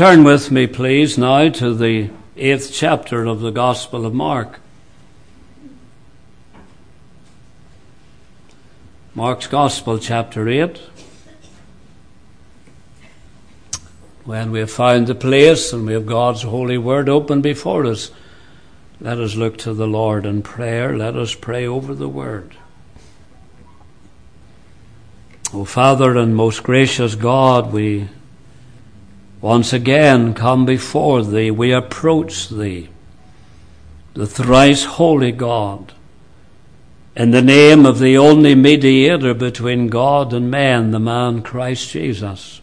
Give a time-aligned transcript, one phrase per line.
[0.00, 4.58] Turn with me, please, now to the eighth chapter of the Gospel of Mark.
[9.14, 10.80] Mark's Gospel, chapter 8.
[14.24, 18.10] When we have found the place and we have God's holy word open before us,
[19.02, 20.96] let us look to the Lord in prayer.
[20.96, 22.56] Let us pray over the word.
[25.52, 28.08] O Father and most gracious God, we
[29.40, 31.50] once again come before Thee.
[31.50, 32.88] We approach Thee,
[34.14, 35.92] the thrice holy God,
[37.16, 42.60] in the name of the only mediator between God and man, the man Christ Jesus.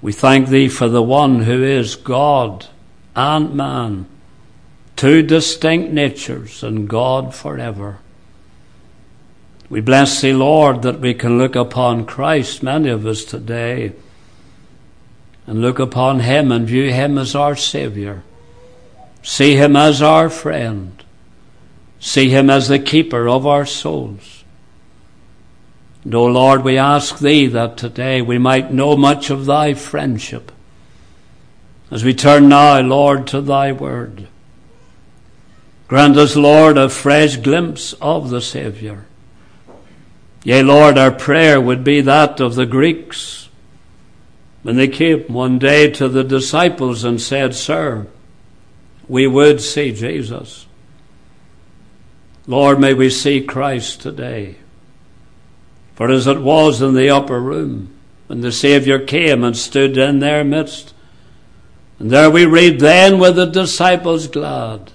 [0.00, 2.66] We thank Thee for the one who is God
[3.14, 4.06] and man,
[4.96, 7.98] two distinct natures, and God forever.
[9.68, 13.92] We bless Thee, Lord, that we can look upon Christ, many of us today,
[15.46, 18.22] and look upon Him and view Him as our Savior.
[19.22, 21.02] See Him as our friend.
[22.00, 24.44] See Him as the keeper of our souls.
[26.04, 30.50] And, O Lord, we ask Thee that today we might know much of Thy friendship.
[31.90, 34.28] As we turn now, Lord, to Thy Word.
[35.86, 39.04] Grant us, Lord, a fresh glimpse of the Savior.
[40.42, 43.41] Yea, Lord, our prayer would be that of the Greeks
[44.62, 48.06] when they came one day to the disciples and said, Sir,
[49.08, 50.66] we would see Jesus.
[52.46, 54.56] Lord, may we see Christ today.
[55.94, 57.92] For as it was in the upper room,
[58.26, 60.94] when the Saviour came and stood in their midst,
[61.98, 64.90] and there we read, Then were the disciples glad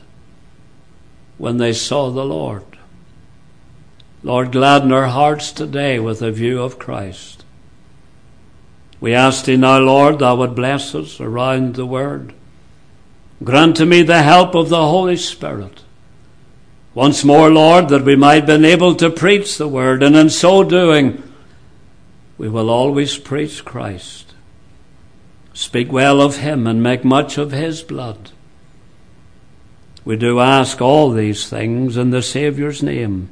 [1.38, 2.66] when they saw the Lord.
[4.24, 7.37] Lord, gladden our hearts today with a view of Christ.
[9.00, 12.34] We ask Thee now, Lord, Thou would bless us around the Word.
[13.44, 15.84] Grant to me the help of the Holy Spirit.
[16.94, 20.64] Once more, Lord, that we might be able to preach the Word, and in so
[20.64, 21.22] doing,
[22.38, 24.34] we will always preach Christ.
[25.54, 28.32] Speak well of Him and make much of His blood.
[30.04, 33.30] We do ask all these things in the Saviour's name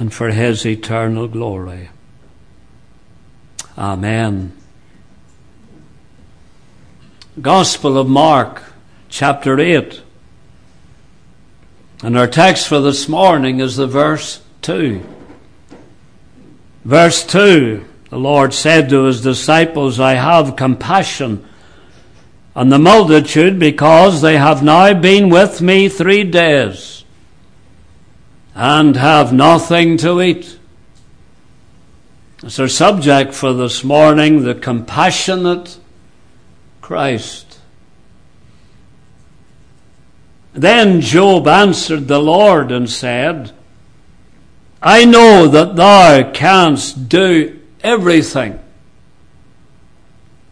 [0.00, 1.90] and for his eternal glory.
[3.78, 4.52] Amen.
[7.40, 8.62] Gospel of Mark,
[9.08, 10.02] chapter 8.
[12.02, 15.02] And our text for this morning is the verse 2.
[16.84, 21.46] Verse 2 The Lord said to his disciples, I have compassion
[22.56, 27.04] on the multitude because they have now been with me three days
[28.54, 30.58] and have nothing to eat.
[32.42, 35.78] It's our subject for this morning, the compassionate
[36.80, 37.58] Christ.
[40.52, 43.52] Then Job answered the Lord and said,
[44.82, 48.58] I know that thou canst do everything.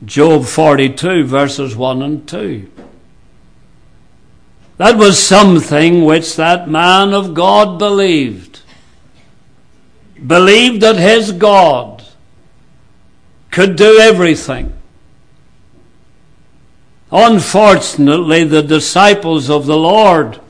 [0.05, 2.71] Job 42 verses 1 and 2.
[4.77, 8.48] That was something which that man of God believed.
[10.27, 12.05] Believed that his God
[13.51, 14.73] could do everything.
[17.11, 20.41] Unfortunately, the disciples of the Lord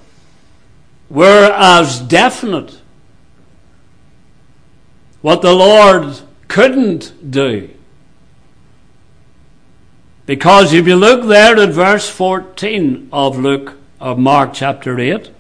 [1.08, 2.80] were as definite
[5.20, 7.70] what the Lord couldn't do.
[10.26, 15.30] Because if you look there at verse 14 of Luke of Mark chapter 8.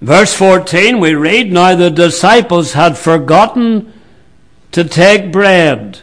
[0.00, 3.92] Verse 14, we read, Now the disciples had forgotten
[4.72, 6.00] to take bread.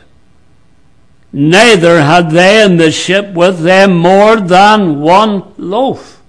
[1.34, 6.22] Neither had they in the ship with them more than one loaf.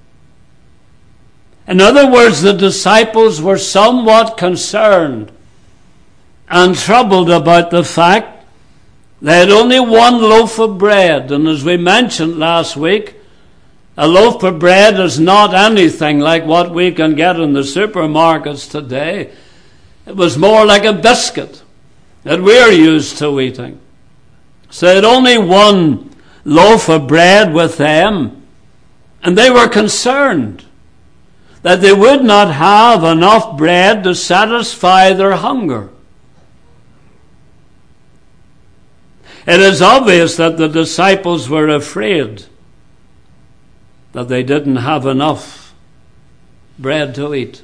[1.66, 5.30] In other words, the disciples were somewhat concerned
[6.48, 8.46] and troubled about the fact
[9.20, 11.30] they had only one loaf of bread.
[11.30, 13.16] And as we mentioned last week,
[14.00, 18.70] a loaf of bread is not anything like what we can get in the supermarkets
[18.70, 19.32] today.
[20.06, 21.64] It was more like a biscuit
[22.22, 23.80] that we're used to eating.
[24.70, 26.14] So they had only one
[26.44, 28.46] loaf of bread with them,
[29.24, 30.64] and they were concerned
[31.62, 35.88] that they would not have enough bread to satisfy their hunger.
[39.44, 42.44] It is obvious that the disciples were afraid
[44.12, 45.74] that they didn't have enough
[46.78, 47.62] bread to eat.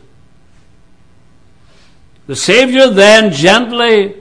[2.27, 4.17] The Savior then gently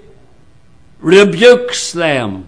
[0.99, 2.47] rebukes them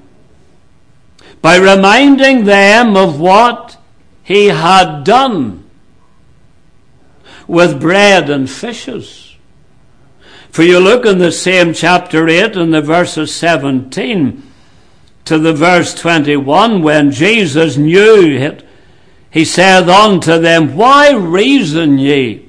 [1.41, 3.77] by reminding them of what
[4.23, 5.69] he had done
[7.47, 9.35] with bread and fishes.
[10.49, 14.41] For you look in the same chapter 8 in the verses 17
[15.25, 18.64] to the verse 21 when Jesus knew it,
[19.35, 22.47] he said unto them, Why reason ye?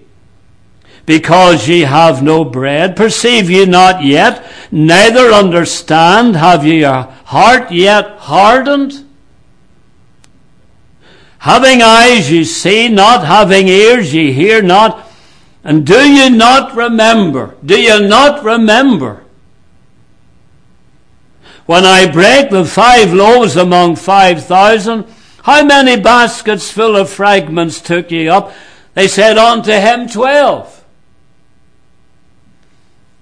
[1.05, 2.94] Because ye have no bread.
[2.94, 9.05] Perceive ye not yet, neither understand, have ye your heart yet hardened?
[11.38, 15.11] Having eyes ye see not, having ears ye hear not,
[15.65, 17.56] and do ye not remember?
[17.65, 19.25] Do ye not remember?
[21.67, 25.06] When I break the five loaves among five thousand,
[25.47, 28.53] how many baskets full of fragments took ye up?
[28.95, 30.85] They said unto him, Twelve.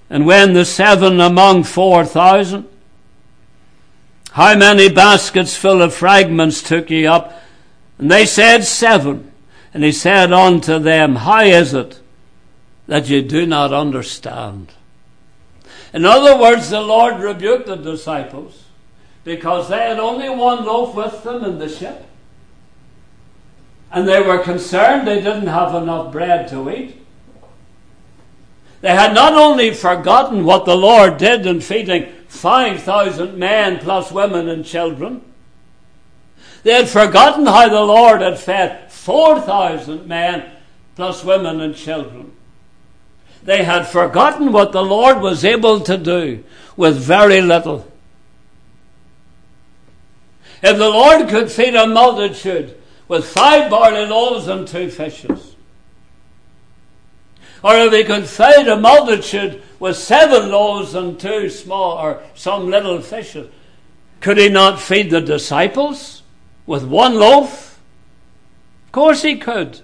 [0.09, 2.67] And when the seven among four thousand,
[4.31, 7.43] how many baskets full of fragments took ye up?
[7.99, 9.31] And they said, Seven.
[9.75, 12.01] And he said unto them, How is it
[12.87, 14.73] that ye do not understand?
[15.93, 18.65] In other words, the Lord rebuked the disciples
[19.25, 22.07] because they had only one loaf with them in the ship.
[23.95, 27.01] And they were concerned they didn't have enough bread to eat.
[28.81, 34.49] They had not only forgotten what the Lord did in feeding 5,000 men plus women
[34.49, 35.23] and children,
[36.65, 40.51] they had forgotten how the Lord had fed 4,000 men
[40.97, 42.33] plus women and children.
[43.45, 46.43] They had forgotten what the Lord was able to do
[46.77, 47.87] with very little.
[50.65, 52.77] If the Lord could feed a multitude
[53.15, 55.55] with five barley loaves and two fishes,
[57.63, 62.71] or if he could feed a multitude with seven loaves and two small or some
[62.71, 63.49] little fishes,
[64.21, 66.23] could he not feed the disciples?
[66.67, 67.79] with one loaf?
[68.87, 69.81] Of course he could.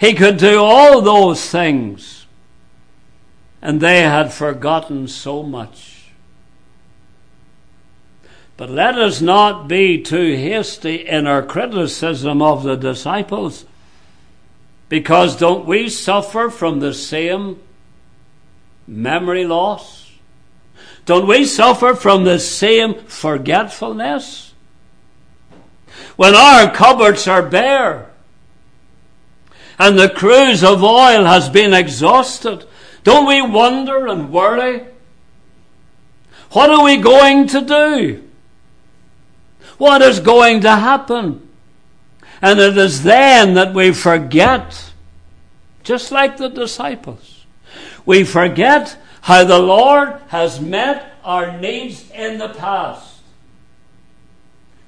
[0.00, 2.26] He could do all those things.
[3.60, 5.89] And they had forgotten so much.
[8.60, 13.64] But let us not be too hasty in our criticism of the disciples,
[14.90, 17.58] because don't we suffer from the same
[18.86, 20.12] memory loss?
[21.06, 24.52] Don't we suffer from the same forgetfulness?
[26.16, 28.10] when our cupboards are bare
[29.78, 32.66] and the cruse of oil has been exhausted,
[33.04, 34.84] don't we wonder and worry?
[36.50, 38.29] What are we going to do?
[39.80, 41.48] What is going to happen?
[42.42, 44.92] And it is then that we forget,
[45.82, 47.46] just like the disciples,
[48.04, 53.20] we forget how the Lord has met our needs in the past.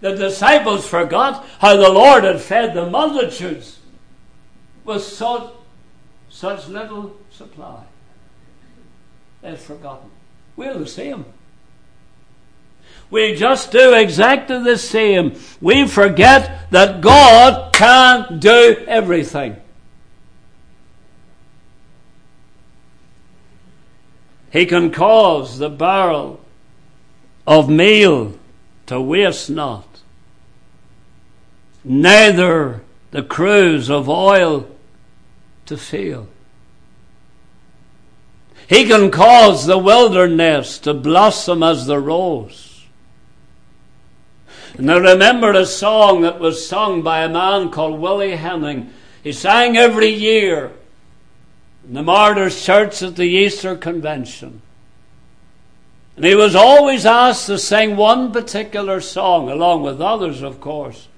[0.02, 3.78] The disciples forgot how the Lord had fed the multitudes
[4.84, 5.54] with such,
[6.28, 7.84] such little supply.
[9.40, 10.10] They've forgotten.
[10.54, 11.24] We're the same.
[13.12, 15.34] We just do exactly the same.
[15.60, 19.56] We forget that God can do everything.
[24.50, 26.40] He can cause the barrel
[27.46, 28.38] of meal
[28.86, 30.00] to waste not
[31.84, 34.66] neither the cruse of oil
[35.66, 36.28] to fail.
[38.68, 42.71] He can cause the wilderness to blossom as the rose.
[44.78, 48.90] And I remember a song that was sung by a man called Willie Henning.
[49.22, 50.72] He sang every year
[51.86, 54.62] in the Martyrs Church at the Easter Convention.
[56.16, 61.08] And he was always asked to sing one particular song, along with others, of course.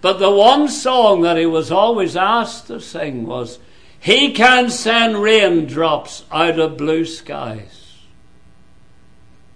[0.00, 3.58] But the one song that he was always asked to sing was,
[3.98, 7.98] He can send raindrops out of blue skies.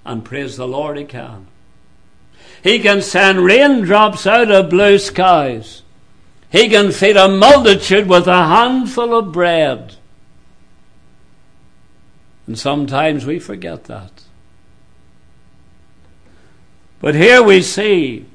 [0.04, 1.48] And praise the Lord, he can.
[2.66, 5.82] He can send raindrops out of blue skies.
[6.50, 9.94] He can feed a multitude with a handful of bread.
[12.48, 14.10] And sometimes we forget that.
[16.98, 18.26] But here we see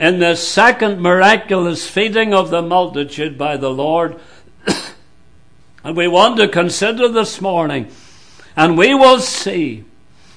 [0.00, 4.18] in the second miraculous feeding of the multitude by the Lord.
[5.84, 7.92] and we want to consider this morning,
[8.56, 9.84] and we will see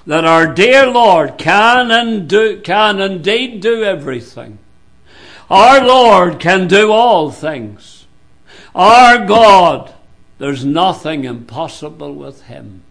[0.08, 4.58] that our dear Lord can and do, can indeed do everything.
[5.50, 8.08] Our Lord can do all things.
[8.74, 9.94] Our God,
[10.40, 12.84] there's nothing impossible with Him.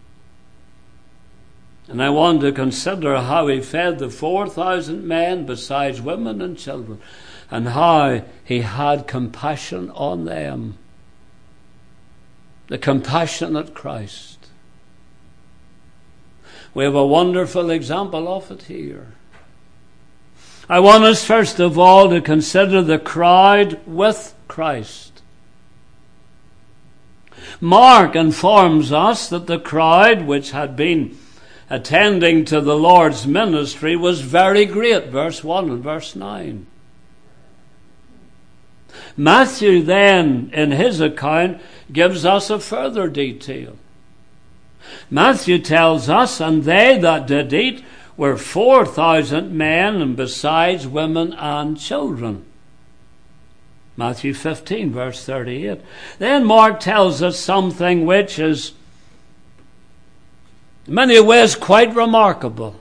[1.88, 7.00] And I want to consider how he fed the 4,000 men besides women and children,
[7.50, 10.76] and how he had compassion on them.
[12.66, 14.35] The compassionate Christ.
[16.76, 19.14] We have a wonderful example of it here.
[20.68, 25.22] I want us first of all to consider the crowd with Christ.
[27.62, 31.16] Mark informs us that the crowd which had been
[31.70, 36.66] attending to the Lord's ministry was very great, verse 1 and verse 9.
[39.16, 41.58] Matthew then, in his account,
[41.90, 43.78] gives us a further detail.
[45.10, 47.84] Matthew tells us, and they that did eat
[48.16, 52.44] were 4,000 men, and besides women and children.
[53.96, 55.80] Matthew 15, verse 38.
[56.18, 58.72] Then Mark tells us something which is
[60.86, 62.78] in many ways quite remarkable.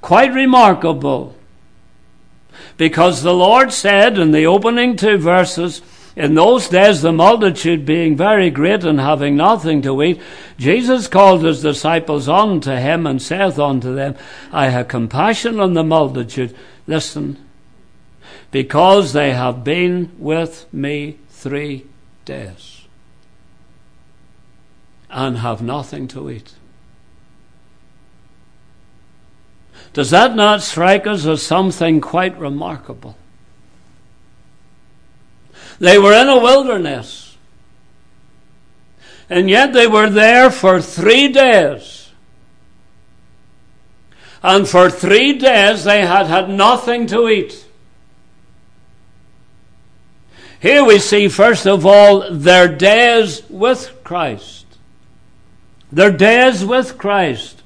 [0.00, 1.36] Quite remarkable.
[2.76, 5.82] Because the Lord said in the opening two verses,
[6.16, 10.18] in those days, the multitude being very great and having nothing to eat,
[10.56, 14.16] Jesus called his disciples unto him and saith unto them,
[14.50, 16.56] I have compassion on the multitude.
[16.86, 17.36] Listen,
[18.50, 21.84] because they have been with me three
[22.24, 22.86] days
[25.10, 26.54] and have nothing to eat.
[29.92, 33.18] Does that not strike us as something quite remarkable?
[35.78, 37.36] They were in a wilderness,
[39.28, 42.10] and yet they were there for three days.
[44.42, 47.66] And for three days they had had nothing to eat.
[50.60, 54.66] Here we see, first of all, their days with Christ.
[55.92, 57.62] Their days with Christ.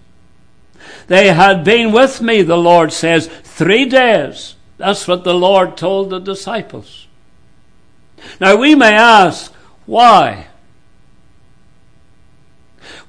[1.07, 4.55] They had been with me, the Lord says, three days.
[4.77, 7.07] That's what the Lord told the disciples.
[8.41, 9.53] Now we may ask,
[9.87, 10.47] why?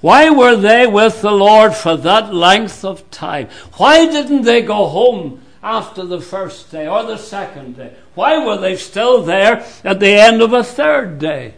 [0.01, 3.49] Why were they with the Lord for that length of time?
[3.75, 7.93] Why didn't they go home after the first day or the second day?
[8.15, 11.53] Why were they still there at the end of a third day?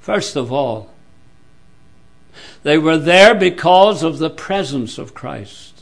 [0.00, 0.94] First of all,
[2.62, 5.75] they were there because of the presence of Christ.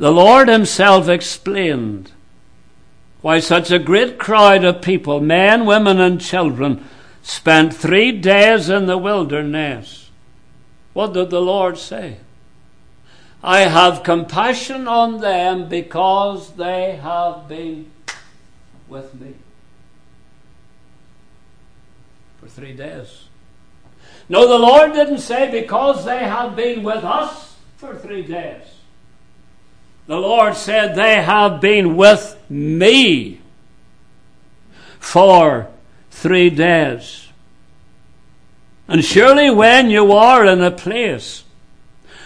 [0.00, 2.12] The Lord Himself explained
[3.20, 6.88] why such a great crowd of people, men, women, and children,
[7.22, 10.10] spent three days in the wilderness.
[10.94, 12.16] What did the Lord say?
[13.44, 17.90] I have compassion on them because they have been
[18.88, 19.34] with me
[22.38, 23.24] for three days.
[24.30, 28.79] No, the Lord didn't say because they have been with us for three days.
[30.10, 33.40] The Lord said they have been with me
[34.98, 35.68] for
[36.10, 37.28] three days.
[38.88, 41.44] And surely when you are in a place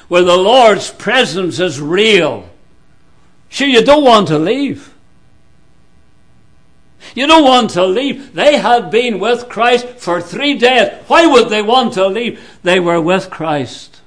[0.08, 2.48] where the Lord's presence is real,
[3.50, 4.94] sure you don't want to leave.
[7.14, 8.32] You don't want to leave.
[8.32, 10.90] They had been with Christ for three days.
[11.06, 12.40] Why would they want to leave?
[12.62, 14.00] They were with Christ.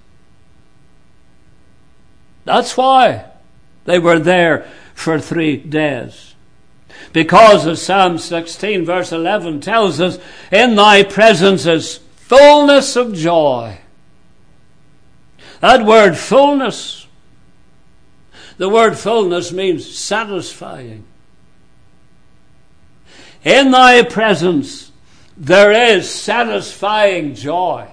[2.43, 3.26] That's why
[3.87, 6.35] they were there for three days.
[7.13, 10.19] Because as Psalm 16 verse 11 tells us,
[10.51, 13.77] in thy presence is fullness of joy.
[15.61, 17.07] That word fullness,
[18.57, 21.05] the word fullness means satisfying.
[23.45, 24.91] In thy presence
[25.37, 27.87] there is satisfying joy.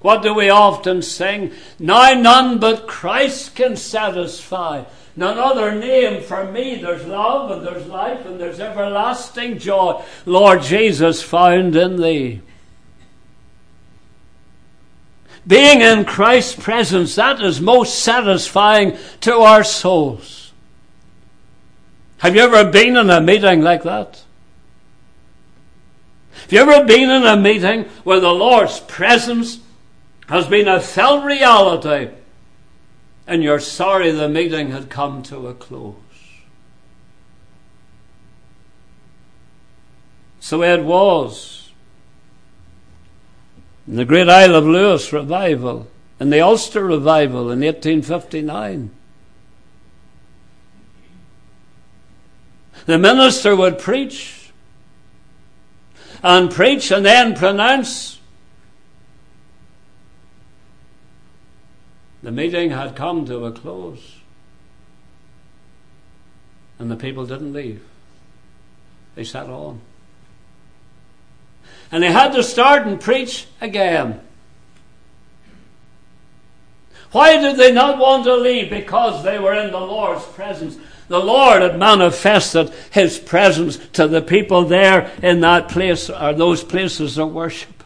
[0.00, 1.52] What do we often sing?
[1.78, 4.84] Now none but Christ can satisfy.
[5.14, 6.76] None other name for me.
[6.76, 10.02] There's love and there's life and there's everlasting joy.
[10.24, 12.40] Lord Jesus found in thee.
[15.46, 20.52] Being in Christ's presence, that is most satisfying to our souls.
[22.18, 24.22] Have you ever been in a meeting like that?
[26.42, 29.60] Have you ever been in a meeting where the Lord's presence
[30.30, 32.10] has been a felt reality
[33.26, 35.96] and you're sorry the meeting had come to a close?
[40.40, 41.70] So it was.
[43.86, 48.90] In the great Isle of Lewis revival, in the Ulster revival in 1859,
[52.86, 54.50] The minister would preach.
[56.22, 58.19] and preach and then pronounce.
[62.22, 64.16] The meeting had come to a close.
[66.78, 67.82] And the people didn't leave.
[69.14, 69.80] They sat on.
[71.92, 74.20] And they had to start and preach again.
[77.12, 78.70] Why did they not want to leave?
[78.70, 80.78] Because they were in the Lord's presence.
[81.08, 86.62] The Lord had manifested His presence to the people there in that place or those
[86.62, 87.79] places of worship.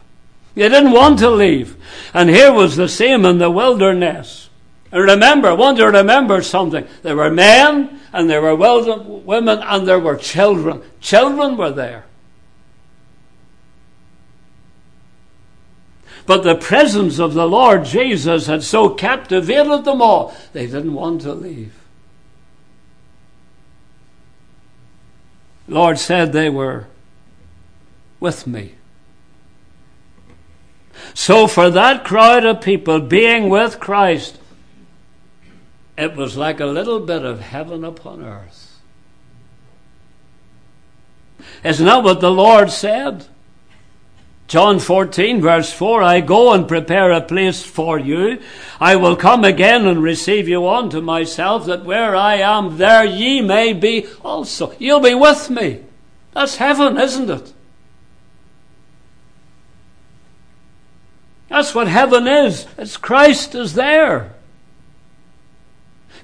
[0.55, 1.75] They didn't want to leave.
[2.13, 4.49] And here was the same in the wilderness.
[4.91, 6.87] And remember, I want to remember something.
[7.03, 10.81] There were men and there were women and there were children.
[11.01, 12.05] Children were there.
[16.25, 21.21] But the presence of the Lord Jesus had so captivated them all, they didn't want
[21.21, 21.73] to leave.
[25.67, 26.87] Lord said they were
[28.19, 28.75] with me.
[31.15, 34.37] So, for that crowd of people being with Christ,
[35.97, 38.79] it was like a little bit of heaven upon earth.
[41.63, 43.27] Isn't that what the Lord said?
[44.49, 48.41] John 14, verse 4 I go and prepare a place for you.
[48.81, 53.41] I will come again and receive you unto myself, that where I am, there ye
[53.41, 54.73] may be also.
[54.79, 55.79] You'll be with me.
[56.33, 57.53] That's heaven, isn't it?
[61.55, 62.67] That's what heaven is.
[62.77, 64.33] It's Christ is there.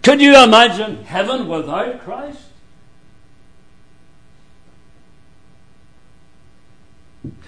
[0.03, 2.41] Could you imagine heaven without Christ?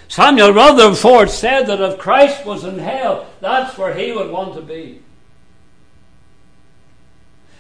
[0.08, 4.62] Samuel Rutherford said that if Christ was in hell, that's where he would want to
[4.62, 5.02] be.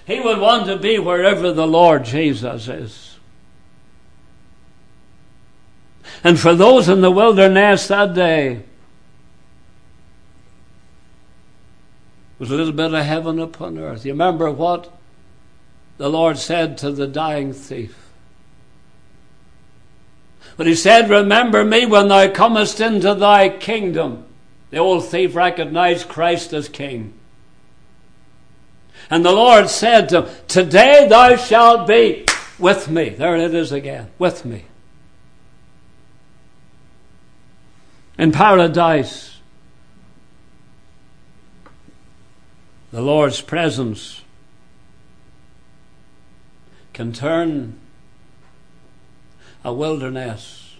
[0.07, 3.17] He would want to be wherever the Lord Jesus is.
[6.23, 8.63] And for those in the wilderness that day,
[12.43, 14.05] was a little bit of heaven upon earth.
[14.05, 14.91] You remember what
[15.97, 17.97] the Lord said to the dying thief?
[20.57, 24.25] But he said, Remember me when thou comest into thy kingdom.
[24.71, 27.13] The old thief recognized Christ as king.
[29.09, 32.25] And the Lord said to him, Today thou shalt be
[32.59, 33.07] with me.
[33.07, 34.65] There it is again, with me.
[38.17, 39.32] In paradise,
[42.93, 44.21] the Lord's presence
[46.93, 47.79] can turn
[49.63, 50.75] a wilderness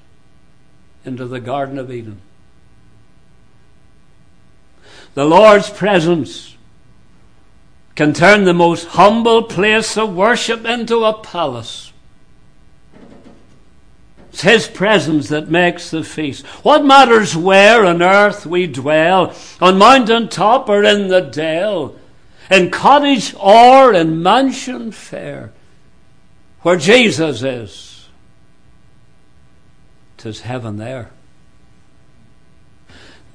[1.03, 2.21] into the Garden of Eden.
[5.15, 6.55] The Lord's presence
[7.95, 11.93] can turn the most humble place of worship into a palace.
[14.31, 16.45] It's His presence that makes the feast.
[16.61, 21.95] What matters where on earth we dwell, on mountain top or in the dale,
[22.53, 25.51] in cottage or in mansion fair,
[26.61, 28.07] where Jesus is.
[30.17, 31.09] 'Tis heaven there.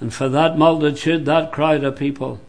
[0.01, 2.41] And for that multitude, that crowd of people,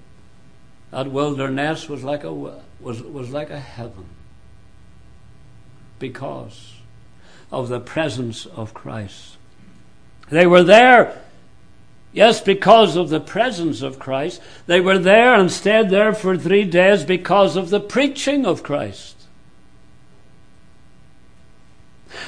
[0.92, 4.06] that wilderness was like a, was, was like a heaven
[5.98, 6.76] because
[7.52, 9.38] of the presence of Christ.
[10.30, 11.20] They were there,
[12.12, 14.42] yes, because of the presence of Christ.
[14.66, 19.16] They were there and stayed there for three days because of the preaching of Christ.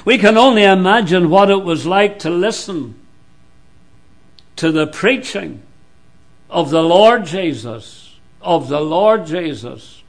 [0.05, 2.95] We can only imagine what it was like to listen
[4.55, 5.61] to the preaching
[6.49, 10.03] of the Lord Jesus, of the Lord Jesus.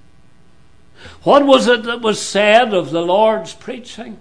[1.22, 4.20] What was it that was said of the Lord's preaching?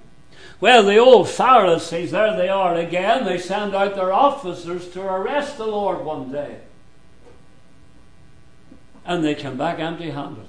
[0.61, 3.25] Well, the old Pharisees, there they are again.
[3.25, 6.59] They send out their officers to arrest the Lord one day.
[9.03, 10.45] And they come back empty handed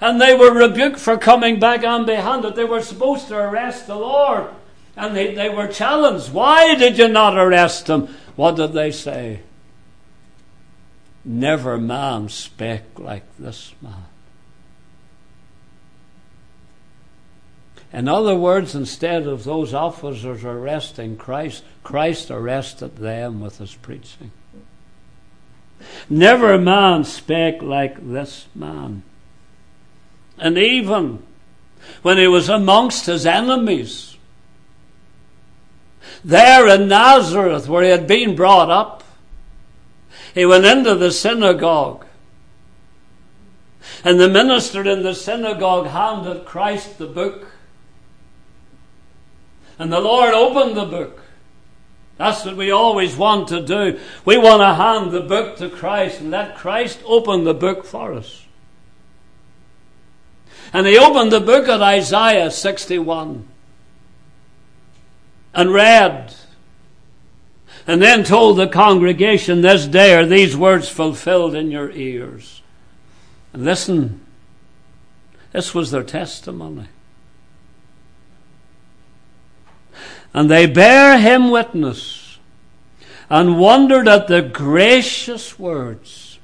[0.00, 2.54] and they were rebuked for coming back empty handed.
[2.54, 4.50] They were supposed to arrest the Lord.
[4.96, 6.32] And they, they were challenged.
[6.32, 8.08] Why did you not arrest him?
[8.36, 9.40] What did they say?
[11.24, 14.07] Never man spake like this man.
[17.92, 24.30] In other words, instead of those officers arresting Christ, Christ arrested them with his preaching.
[26.10, 29.02] Never man spake like this man.
[30.36, 31.22] And even
[32.02, 34.16] when he was amongst his enemies,
[36.24, 39.04] there in Nazareth, where he had been brought up,
[40.34, 42.04] he went into the synagogue.
[44.04, 47.47] And the minister in the synagogue handed Christ the book.
[49.78, 51.22] And the Lord opened the book.
[52.16, 54.00] That's what we always want to do.
[54.24, 58.12] We want to hand the book to Christ and let Christ open the book for
[58.12, 58.44] us.
[60.72, 63.46] And he opened the book of Isaiah 61
[65.54, 66.34] and read
[67.86, 72.62] and then told the congregation, This day are these words fulfilled in your ears.
[73.52, 74.20] And listen,
[75.52, 76.88] this was their testimony.
[80.34, 82.38] And they bare him witness
[83.30, 86.38] and wondered at the gracious words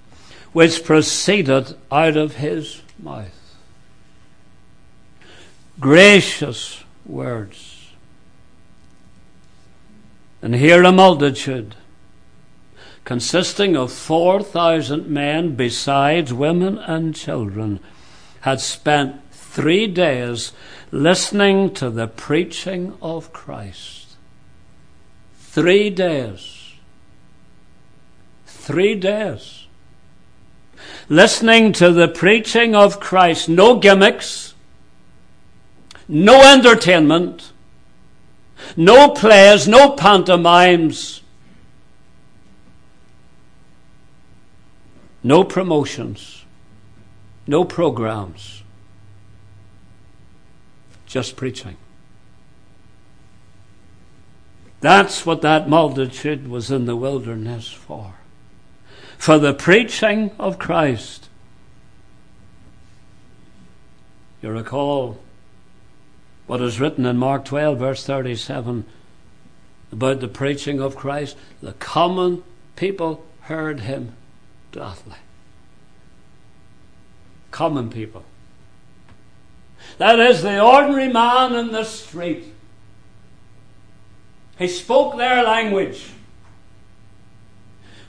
[0.53, 3.57] which proceeded out of his mouth.
[5.81, 7.91] Gracious words.
[10.41, 11.75] And here a multitude
[13.05, 17.81] consisting of 4,000 men besides women and children
[18.41, 19.24] had spent
[19.55, 20.53] three days
[20.91, 24.17] listening to the preaching of Christ.
[25.39, 26.73] Three days.
[28.47, 29.69] Three days.
[31.09, 33.49] Listening to the preaching of Christ.
[33.49, 34.55] No gimmicks.
[36.09, 37.53] No entertainment.
[38.77, 39.69] No plays.
[39.69, 41.21] No pantomimes.
[45.23, 46.45] No promotions.
[47.47, 48.64] No programs
[51.15, 51.77] just preaching.
[54.81, 58.15] That's what that multitude was in the wilderness for.
[59.17, 61.29] For the preaching of Christ.
[64.43, 65.21] You recall
[66.49, 68.85] what is written in Mark 12, verse 37,
[69.93, 71.37] about the preaching of Christ.
[71.63, 72.43] The common
[72.75, 74.17] people heard him
[74.73, 75.19] gladly.
[77.53, 78.25] Common people.
[79.99, 82.53] That is the ordinary man in the street.
[84.59, 86.11] He spoke their language.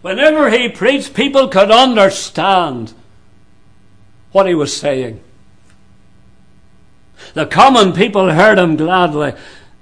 [0.02, 2.94] Whenever he preached, people could understand
[4.32, 5.20] what he was saying.
[7.34, 9.34] The common people heard him gladly.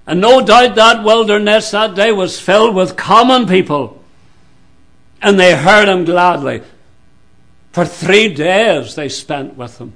[0.06, 4.02] And no doubt that wilderness that day was filled with common people.
[5.22, 6.62] And they heard him gladly.
[7.72, 9.94] For three days they spent with him.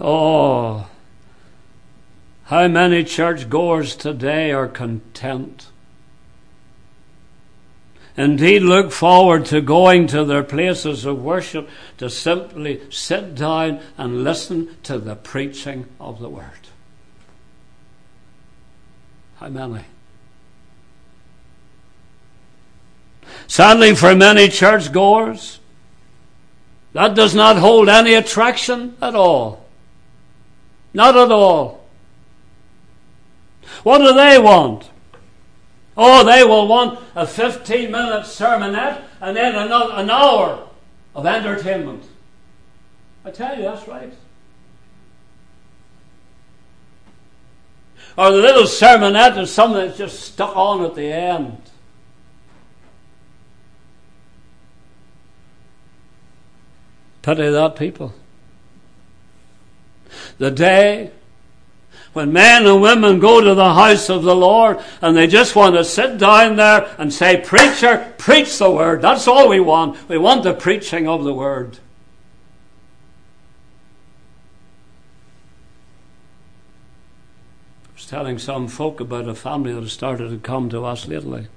[0.00, 0.88] Oh,
[2.44, 5.68] how many church goers today are content.
[8.16, 14.22] Indeed, look forward to going to their places of worship to simply sit down and
[14.22, 16.68] listen to the preaching of the Word.
[19.36, 19.84] How many?
[23.48, 25.58] Sadly, for many church goers,
[26.92, 29.63] that does not hold any attraction at all.
[30.94, 31.84] Not at all.
[33.82, 34.90] What do they want?
[35.96, 40.68] Oh, they will want a 15 minute sermonette and then another, an hour
[41.14, 42.04] of entertainment.
[43.24, 44.12] I tell you, that's right.
[48.16, 51.60] Or the little sermonette is something that's just stuck on at the end.
[57.22, 58.14] Pity that people
[60.38, 61.10] the day
[62.14, 65.74] when men and women go to the house of the Lord and they just want
[65.74, 69.02] to sit down there and say, Preacher, preach the word.
[69.02, 70.08] That's all we want.
[70.08, 71.78] We want the preaching of the word.
[77.88, 81.48] I was telling some folk about a family that started to come to us lately.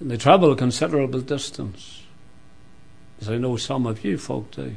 [0.00, 2.04] And they travel a considerable distance,
[3.20, 4.76] as I know some of you folk do.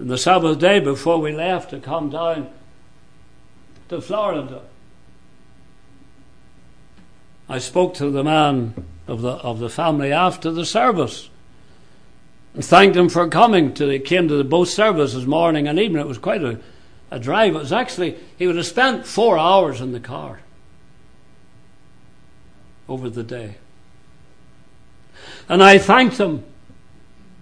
[0.00, 2.50] The Sabbath day before we left to come down
[3.88, 4.62] to Florida,
[7.48, 8.74] I spoke to the man
[9.08, 11.30] of the of the family after the service
[12.54, 16.00] and thanked him for coming to he came to the both services morning and evening.
[16.00, 16.60] It was quite a,
[17.10, 17.54] a drive.
[17.54, 20.40] It was actually he would have spent four hours in the car
[22.88, 23.56] over the day.
[25.48, 26.44] And I thanked him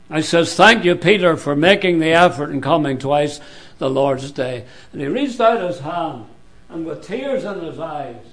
[0.09, 3.41] I says, Thank you, Peter, for making the effort and coming twice
[3.79, 4.65] the Lord's day.
[4.93, 6.27] And he reached out his hand,
[6.69, 8.25] and with tears in his eyes,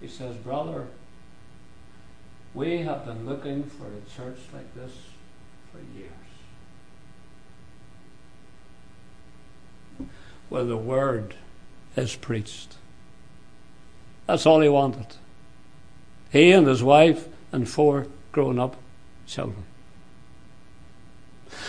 [0.00, 0.86] he says, Brother,
[2.54, 4.92] we have been looking for a church like this
[5.72, 6.10] for years.
[10.48, 11.34] Where the word
[11.96, 12.76] is preached.
[14.26, 15.06] That's all he wanted.
[16.30, 18.76] He and his wife and four grown up
[19.26, 19.64] children.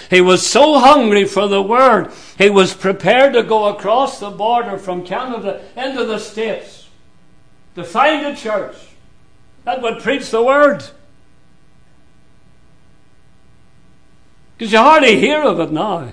[0.09, 4.77] He was so hungry for the Word, he was prepared to go across the border
[4.77, 6.87] from Canada into the States
[7.75, 8.75] to find a church
[9.63, 10.83] that would preach the Word.
[14.57, 16.11] Because you hardly hear of it now.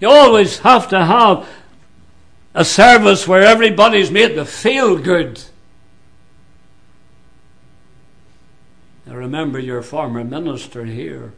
[0.00, 1.48] You always have to have
[2.54, 5.42] a service where everybody's made to feel good.
[9.14, 11.34] I remember your former minister here,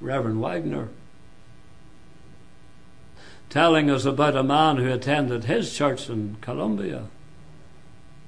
[0.00, 0.88] Reverend Wagner,
[3.50, 7.08] telling us about a man who attended his church in Colombia.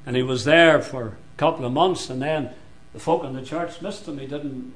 [0.05, 2.51] And he was there for a couple of months, and then
[2.93, 4.19] the folk in the church missed him.
[4.19, 4.75] He didn't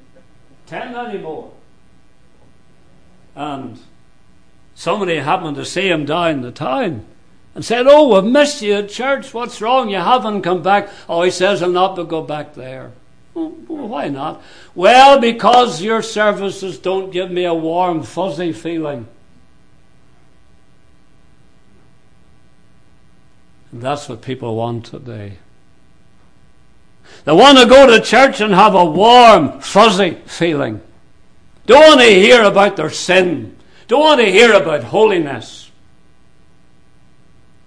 [0.65, 1.53] attend anymore.
[3.35, 3.79] And
[4.75, 7.05] somebody happened to see him down the town
[7.55, 9.35] and said, Oh, we've missed you at church.
[9.35, 9.91] What's wrong?
[9.91, 10.89] You haven't come back.
[11.07, 12.93] Oh, he says, I'll not go back there.
[13.37, 14.43] Well, why not?
[14.75, 19.07] Well, because your services don't give me a warm, fuzzy feeling.
[23.73, 25.37] And that's what people want today.
[27.25, 30.81] They want to go to church and have a warm, fuzzy feeling.
[31.67, 33.55] Don't want to hear about their sin.
[33.87, 35.71] Don't want to hear about holiness.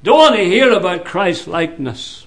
[0.02, 2.26] Don't want to hear about Christ likeness.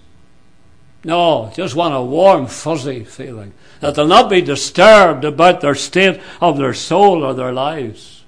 [1.05, 6.21] No, just want a warm, fuzzy feeling that they'll not be disturbed about their state
[6.41, 8.23] of their soul or their lives.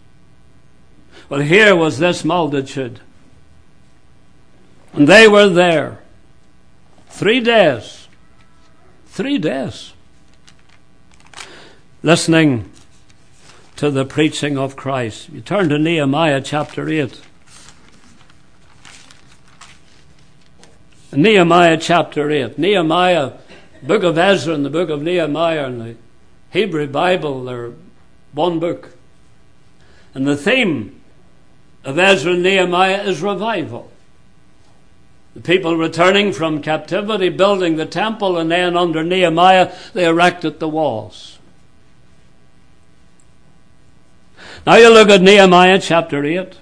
[1.29, 3.01] Well, here was this multitude.
[4.93, 6.01] And they were there.
[7.09, 8.09] Three days.
[9.07, 9.93] Three days.
[12.03, 12.71] Listening
[13.77, 15.29] to the preaching of Christ.
[15.31, 17.21] You turn to Nehemiah chapter 8.
[21.17, 22.59] Nehemiah chapter 8.
[22.59, 23.33] Nehemiah,
[23.83, 25.97] book of Ezra and the book of Nehemiah in the
[26.51, 27.73] Hebrew Bible, they're
[28.33, 28.97] one book.
[30.15, 31.01] And the theme
[31.85, 33.91] of Ezra and Nehemiah is revival.
[35.35, 40.69] The people returning from captivity, building the temple, and then under Nehemiah, they erected the
[40.69, 41.39] walls.
[44.67, 46.57] Now you look at Nehemiah chapter 8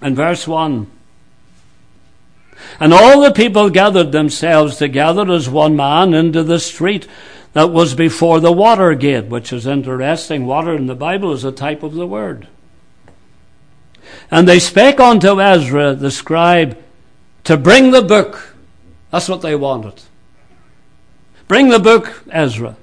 [0.00, 0.90] and verse 1.
[2.80, 7.06] And all the people gathered themselves together as one man into the street
[7.52, 10.46] that was before the water gate, which is interesting.
[10.46, 12.48] Water in the Bible is a type of the word.
[14.30, 16.78] And they spake unto Ezra the scribe
[17.44, 18.54] to bring the book.
[19.10, 20.00] That's what they wanted.
[21.48, 22.76] Bring the book, Ezra.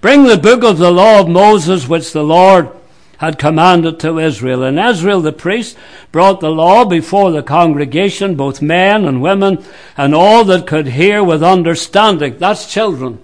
[0.00, 2.70] Bring the book of the law of Moses, which the Lord
[3.22, 4.64] had commanded to Israel.
[4.64, 5.78] And Ezra the priest
[6.10, 9.64] brought the law before the congregation, both men and women,
[9.96, 12.36] and all that could hear with understanding.
[12.38, 13.22] That's children.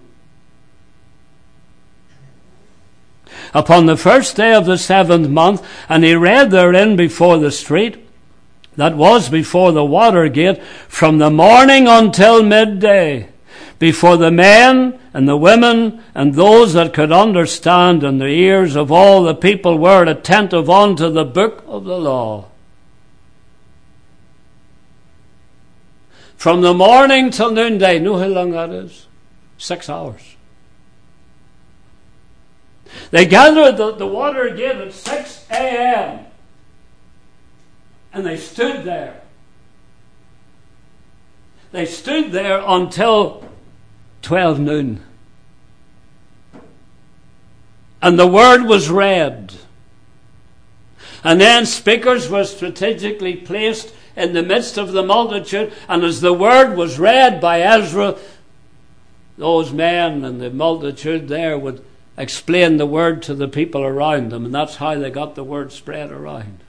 [3.52, 8.06] Upon the first day of the seventh month, and he read therein before the street,
[8.76, 13.30] that was before the water gate, from the morning until midday
[13.78, 18.90] before the men and the women and those that could understand, and the ears of
[18.90, 22.46] all the people were attentive unto the book of the law.
[26.36, 29.06] From the morning till noonday, know how long that er is?
[29.58, 30.36] Six hours.
[33.10, 36.26] They gathered the, the water again at 6 a.m.
[38.12, 39.20] and they stood there.
[41.70, 43.44] They stood there until
[44.22, 45.00] 12 noon.
[48.00, 49.54] And the word was read.
[51.24, 55.72] And then speakers were strategically placed in the midst of the multitude.
[55.88, 58.16] And as the word was read by Ezra,
[59.36, 61.84] those men and the multitude there would
[62.16, 64.44] explain the word to the people around them.
[64.44, 66.60] And that's how they got the word spread around.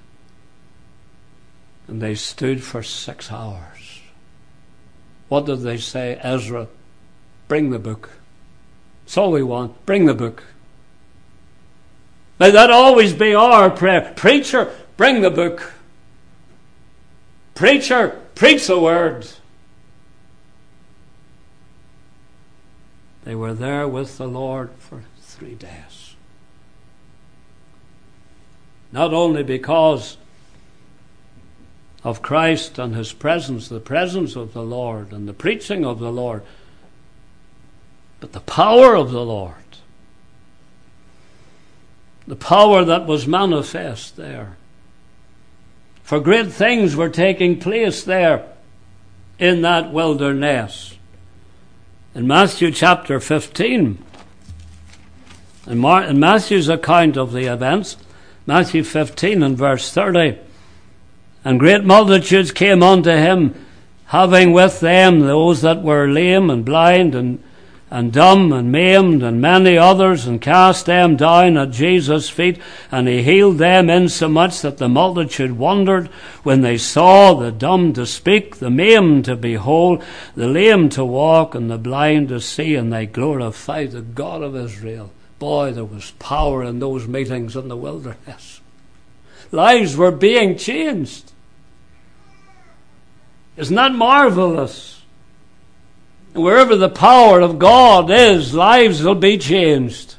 [1.87, 4.01] And they stood for six hours.
[5.27, 6.19] What did they say?
[6.21, 6.67] Ezra
[7.49, 8.11] Bring the book.
[9.03, 9.85] That's all we want.
[9.85, 10.43] Bring the book.
[12.39, 14.13] May that always be our prayer.
[14.15, 15.73] Preacher, bring the book.
[17.55, 19.27] Preacher, preach the word.
[23.25, 26.15] They were there with the Lord for three days.
[28.91, 30.17] Not only because
[32.03, 36.11] of Christ and His presence, the presence of the Lord and the preaching of the
[36.11, 36.43] Lord,
[38.19, 39.53] but the power of the Lord.
[42.27, 44.57] The power that was manifest there.
[46.03, 48.45] For great things were taking place there
[49.37, 50.95] in that wilderness.
[52.13, 54.03] In Matthew chapter 15,
[55.67, 57.95] In, Mar- in Matthew's account of the events,
[58.45, 60.37] Matthew 15 and verse 30,
[61.45, 63.53] and great multitudes came unto him,
[64.05, 67.41] having with them those that were lame and blind and
[67.91, 72.59] and dumb and maimed and many others and cast them down at Jesus' feet
[72.91, 76.07] and he healed them insomuch that the multitude wondered
[76.43, 80.03] when they saw the dumb to speak, the maimed to behold,
[80.35, 84.55] the lame to walk and the blind to see and they glorified the God of
[84.55, 85.11] Israel.
[85.39, 88.61] Boy, there was power in those meetings in the wilderness.
[89.51, 91.31] Lives were being changed.
[93.57, 94.98] Isn't that marvelous?
[96.33, 100.15] Wherever the power of God is, lives will be changed.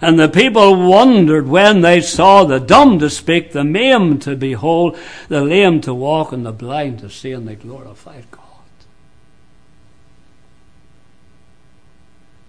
[0.00, 4.96] And the people wondered when they saw the dumb to speak, the maimed to behold,
[5.28, 8.44] the lame to walk, and the blind to see, and they glorified God.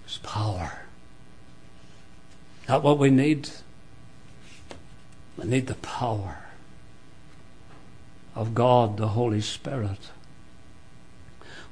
[0.05, 0.79] His power.
[2.67, 3.49] Not what we need.
[5.37, 6.37] We need the power
[8.35, 10.11] of God, the Holy Spirit.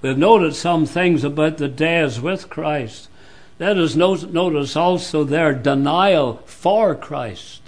[0.01, 3.09] We've noted some things about the days with Christ.
[3.59, 7.61] Let us notice also their denial for Christ.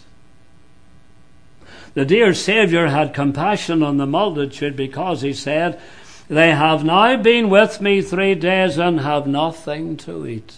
[1.95, 5.81] The dear Saviour had compassion on the multitude because he said,
[6.27, 10.57] They have now been with me three days and have nothing to eat.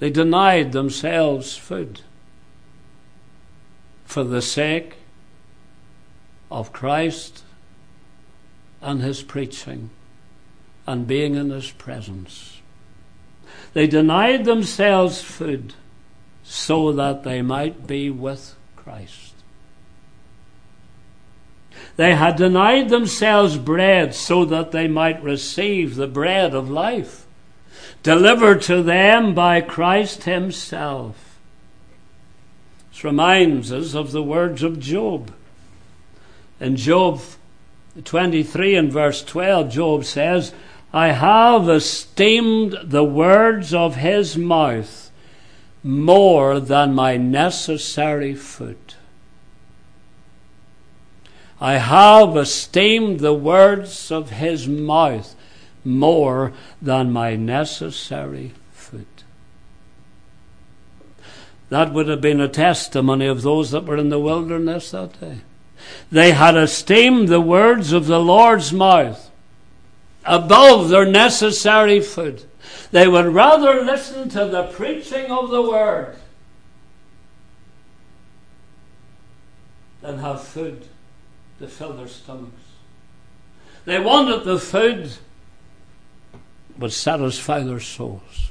[0.00, 2.00] They denied themselves food
[4.04, 4.96] for the sake
[6.50, 7.43] of Christ
[8.84, 9.90] and his preaching
[10.86, 12.60] and being in his presence.
[13.72, 15.74] They denied themselves food
[16.44, 19.32] so that they might be with Christ.
[21.96, 27.24] They had denied themselves bread so that they might receive the bread of life,
[28.02, 31.38] delivered to them by Christ Himself.
[32.92, 35.32] This reminds us of the words of Job.
[36.60, 37.20] In Job
[38.02, 40.52] 23 and verse 12, Job says,
[40.92, 45.10] I have esteemed the words of his mouth
[45.82, 48.94] more than my necessary food.
[51.60, 55.34] I have esteemed the words of his mouth
[55.84, 59.06] more than my necessary food.
[61.68, 65.40] That would have been a testimony of those that were in the wilderness that day.
[66.10, 69.30] They had esteemed the words of the Lord's mouth
[70.24, 72.44] above their necessary food.
[72.90, 76.16] They would rather listen to the preaching of the word
[80.00, 80.86] than have food
[81.58, 82.52] to fill their stomachs.
[83.84, 85.12] They wanted the food
[86.78, 88.50] would satisfy their souls.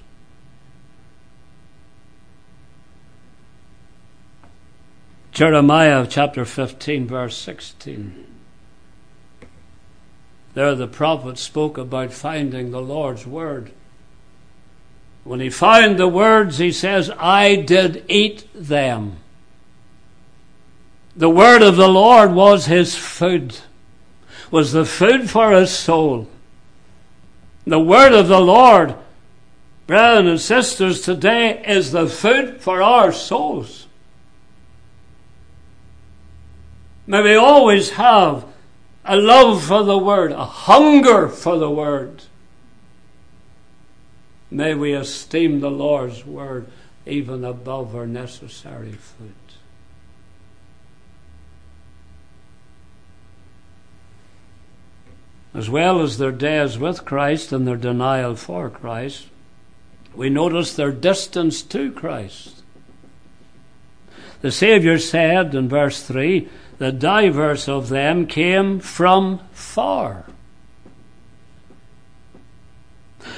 [5.34, 8.28] Jeremiah chapter 15, verse 16.
[10.54, 13.72] There the prophet spoke about finding the Lord's word.
[15.24, 19.18] When he found the words, he says, I did eat them.
[21.16, 23.58] The word of the Lord was his food,
[24.52, 26.28] was the food for his soul.
[27.66, 28.94] The word of the Lord,
[29.88, 33.83] brothers and sisters, today is the food for our souls.
[37.06, 38.46] May we always have
[39.04, 42.24] a love for the Word, a hunger for the Word.
[44.50, 46.68] May we esteem the Lord's Word
[47.06, 49.34] even above our necessary food.
[55.54, 59.28] As well as their days with Christ and their denial for Christ,
[60.16, 62.64] we notice their distance to Christ.
[64.42, 70.26] The Saviour said in verse 3 the divers of them came from far.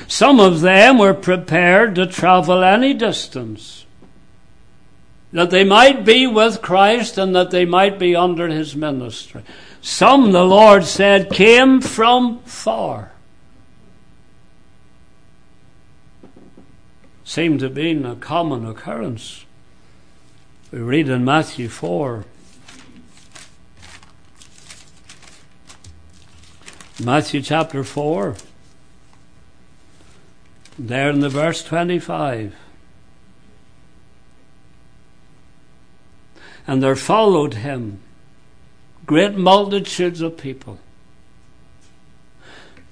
[0.08, 3.86] Some of them were prepared to travel any distance,
[5.32, 9.44] that they might be with Christ and that they might be under his ministry.
[9.82, 13.12] Some, the Lord said, came from far.
[17.24, 19.46] Seemed to be a common occurrence.
[20.72, 22.26] We read in Matthew 4
[27.04, 28.36] Matthew chapter 4,
[30.80, 32.56] there in the verse 25.
[36.66, 38.00] And there followed him
[39.06, 40.80] great multitudes of people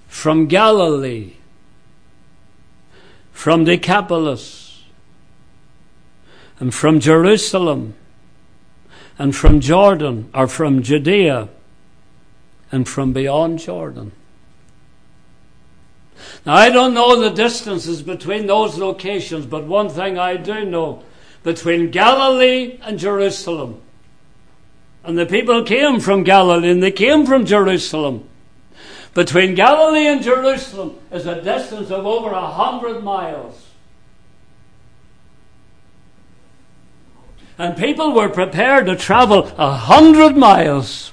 [0.08, 1.34] from Galilee,
[3.32, 4.84] from Decapolis,
[6.60, 7.96] and from Jerusalem
[9.18, 11.50] and from Jordan or from Judea
[12.74, 14.12] and from beyond Jordan.
[16.44, 21.04] Now, I don't know the distances between those locations, but one thing I do know
[21.44, 23.80] between Galilee and Jerusalem.
[25.04, 28.28] And the people came from Galilee and they came from Jerusalem.
[29.14, 33.68] Between Galilee and Jerusalem is a distance of over a hundred miles.
[37.60, 41.13] And people were prepared to travel a hundred miles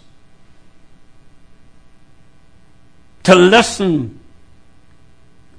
[3.25, 4.19] to listen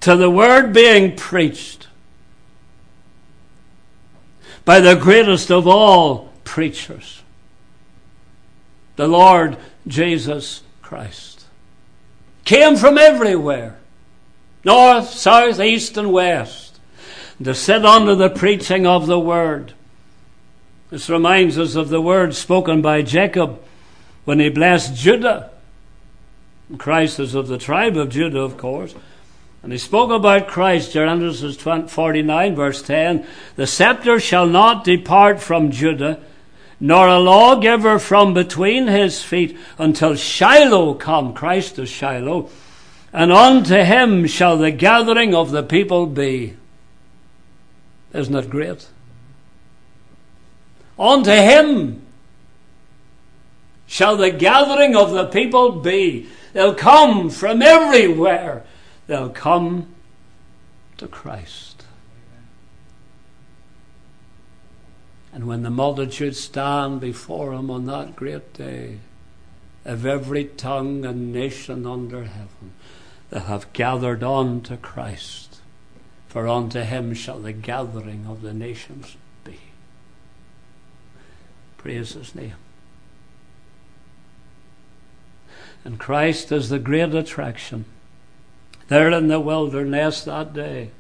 [0.02, 1.88] to the word being preached
[4.66, 7.22] by the greatest of all preachers,
[8.96, 9.58] the Lord
[9.88, 11.46] Jesus Christ.
[12.46, 13.78] Came from everywhere
[14.64, 16.80] north, south, east, and west
[17.44, 19.74] to sit under the preaching of the word.
[20.90, 23.60] This reminds us of the words spoken by Jacob
[24.26, 25.50] when he blessed Judah.
[26.78, 28.96] Christ is of the tribe of Judah, of course.
[29.64, 33.26] And he spoke about Christ, Genesis 49, verse 10.
[33.56, 36.20] The scepter shall not depart from Judah,
[36.80, 41.34] nor a lawgiver from between his feet, until Shiloh come.
[41.34, 42.50] Christ is Shiloh.
[43.14, 46.56] And unto him shall the gathering of the people be.
[48.14, 48.88] Isn't that great?
[50.98, 52.02] Unto him
[53.86, 56.28] shall the gathering of the people be.
[56.54, 58.64] They'll come from everywhere
[59.12, 59.88] they'll come
[60.96, 61.84] to Christ.
[65.34, 69.00] And when the multitude stand before him on that great day,
[69.84, 72.74] of every tongue and nation under heaven,
[73.30, 75.60] they have gathered on to Christ,
[76.28, 79.60] for unto him shall the gathering of the nations be.
[81.78, 82.56] Praise his name.
[85.84, 87.86] And Christ is the great attraction
[88.88, 90.92] there in the wilderness that day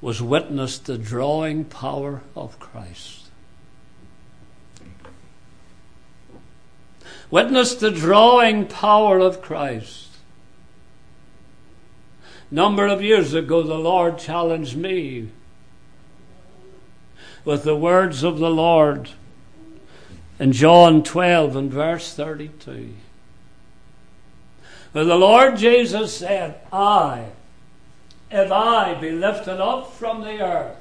[0.00, 3.26] was witnessed the drawing power of Christ.
[7.30, 10.08] Witnessed the drawing power of Christ.
[12.50, 15.28] Number of years ago, the Lord challenged me
[17.44, 19.10] with the words of the Lord
[20.38, 22.94] in John 12 and verse 32.
[24.92, 27.26] But the Lord Jesus said, I,
[28.30, 30.76] if I be lifted up from the earth,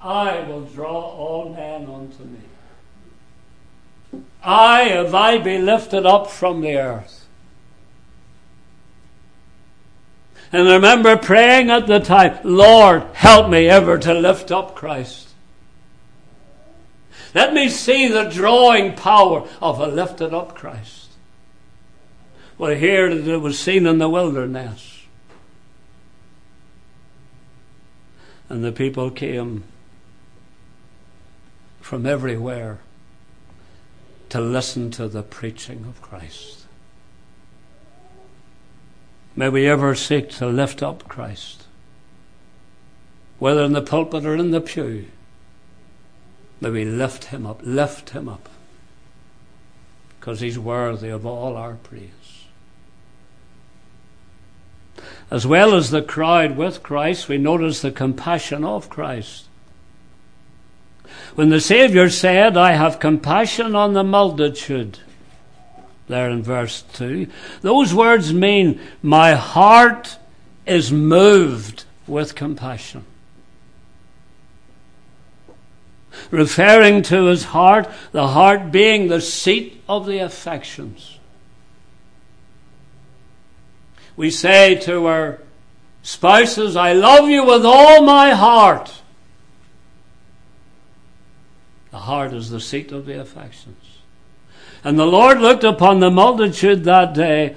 [0.00, 2.40] I will draw all men unto me.
[4.42, 7.26] I, if I be lifted up from the earth.
[10.52, 15.30] And I remember praying at the time, Lord, help me ever to lift up Christ.
[17.34, 21.03] Let me see the drawing power of a lifted up Christ.
[22.56, 25.02] Well, here it was seen in the wilderness.
[28.48, 29.64] And the people came
[31.80, 32.78] from everywhere
[34.28, 36.66] to listen to the preaching of Christ.
[39.34, 41.64] May we ever seek to lift up Christ,
[43.40, 45.06] whether in the pulpit or in the pew.
[46.60, 48.48] May we lift him up, lift him up,
[50.20, 52.43] because he's worthy of all our praise
[55.34, 59.46] as well as the crowd with Christ, we notice the compassion of Christ.
[61.34, 65.00] When the Saviour said, I have compassion on the multitude,
[66.06, 67.26] there in verse 2,
[67.62, 70.18] those words mean, My heart
[70.66, 73.04] is moved with compassion.
[76.30, 81.13] Referring to his heart, the heart being the seat of the affections
[84.16, 85.40] we say to our
[86.02, 89.02] spouses, I love you with all my heart.
[91.90, 93.98] The heart is the seat of the affections.
[94.82, 97.56] And the Lord looked upon the multitude that day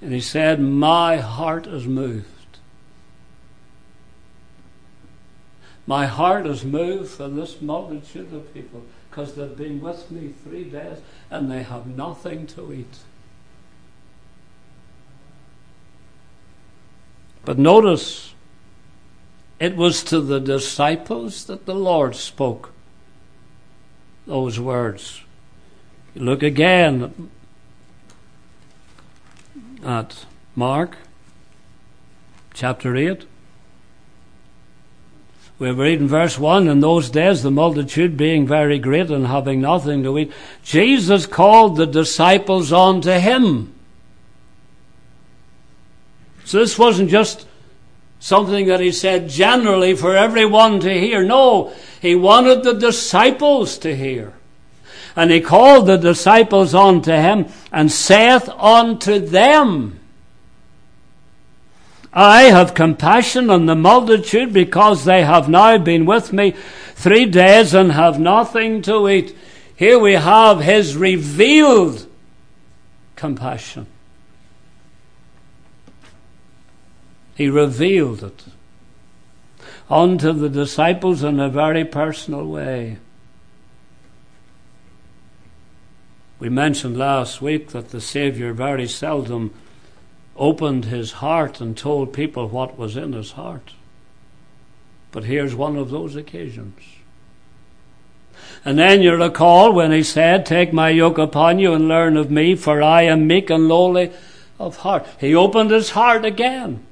[0.00, 2.26] and he said, My heart is moved.
[5.86, 10.64] My heart is moved for this multitude of people because they've been with me three
[10.64, 10.98] days
[11.30, 12.98] and they have nothing to eat.
[17.46, 18.34] But notice,
[19.60, 22.72] it was to the disciples that the Lord spoke
[24.26, 25.22] those words.
[26.16, 27.30] look again
[29.84, 30.26] at
[30.56, 30.96] Mark
[32.52, 33.24] chapter 8
[35.60, 39.60] We read in verse 1 In those days, the multitude being very great and having
[39.60, 40.32] nothing to eat,
[40.64, 43.75] Jesus called the disciples unto him.
[46.46, 47.44] So this wasn't just
[48.20, 51.24] something that he said generally for everyone to hear.
[51.24, 54.32] No, he wanted the disciples to hear.
[55.16, 59.98] And he called the disciples unto him and saith unto them,
[62.12, 66.54] I have compassion on the multitude because they have now been with me
[66.94, 69.36] three days and have nothing to eat.
[69.74, 72.06] Here we have his revealed
[73.16, 73.88] compassion.
[77.36, 78.44] He revealed it
[79.90, 82.96] unto the disciples in a very personal way.
[86.38, 89.52] We mentioned last week that the Saviour very seldom
[90.34, 93.74] opened his heart and told people what was in his heart.
[95.12, 96.80] But here's one of those occasions.
[98.64, 102.30] And then you recall when he said, Take my yoke upon you and learn of
[102.30, 104.10] me, for I am meek and lowly
[104.58, 105.06] of heart.
[105.20, 106.85] He opened his heart again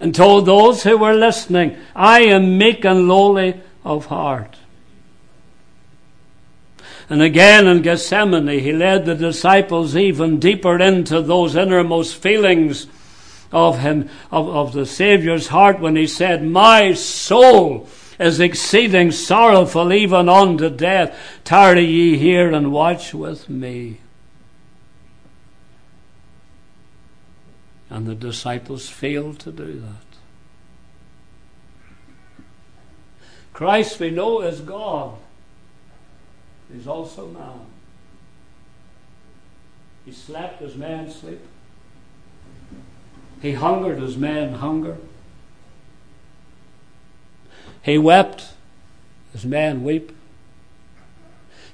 [0.00, 4.56] and told those who were listening, I am meek and lowly of heart.
[7.08, 12.88] And again in Gethsemane, he led the disciples even deeper into those innermost feelings
[13.52, 17.88] of him, of, of the Saviour's heart when he said, My soul
[18.18, 21.16] is exceeding sorrowful even unto death.
[21.44, 24.00] Tarry ye here and watch with me.
[27.88, 30.06] And the disciples failed to do that.
[33.52, 35.16] Christ, we know, is God.
[36.72, 37.60] He's also man.
[40.04, 41.40] He slept as men sleep.
[43.40, 44.96] He hungered as men hunger.
[47.82, 48.48] He wept
[49.34, 50.12] as men weep.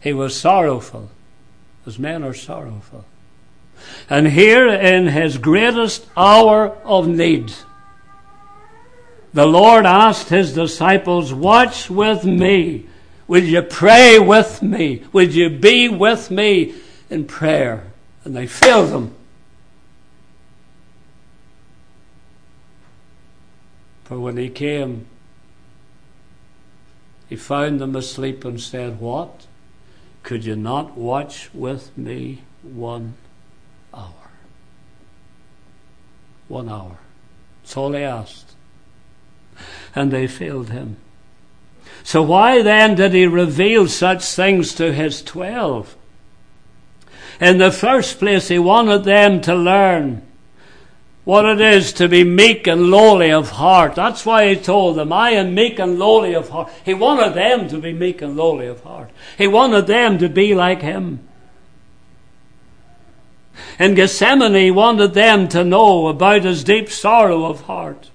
[0.01, 1.11] He was sorrowful
[1.87, 3.05] as men are sorrowful.
[4.09, 7.53] And here in his greatest hour of need,
[9.35, 12.87] the Lord asked his disciples, Watch with me.
[13.27, 15.05] Will you pray with me?
[15.13, 16.75] Will you be with me
[17.09, 17.85] in prayer?
[18.25, 19.15] And they failed him.
[24.05, 25.07] For when he came,
[27.31, 29.47] he found them asleep and said, What?
[30.23, 33.15] Could you not watch with me one
[33.95, 34.13] hour?
[36.53, 36.99] One hour.
[37.63, 38.53] That's all he asked.
[39.95, 40.99] And they failed him.
[42.05, 45.97] So why then did he reveal such things to his twelve?
[47.41, 50.21] In the first place, he wanted them to learn
[51.25, 53.95] what it is to be meek and lowly of heart.
[53.95, 56.71] That's why he told them, I am meek and lowly of heart.
[56.85, 59.11] He wanted them to be meek and lowly of heart.
[59.39, 61.27] He wanted them to be like him.
[63.79, 68.11] In Gethsemane, he wanted them to know about his deep sorrow of heart.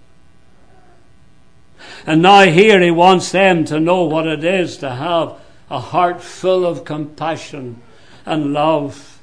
[2.05, 5.35] And now here he wants them to know what it is to have
[5.69, 7.81] a heart full of compassion
[8.25, 9.19] and love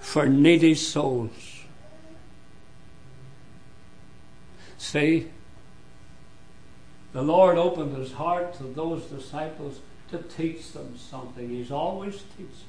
[0.00, 1.64] for needy souls.
[4.78, 5.28] See,
[7.12, 11.48] the Lord opened his heart to those disciples to teach them something.
[11.48, 12.67] He's always teaching.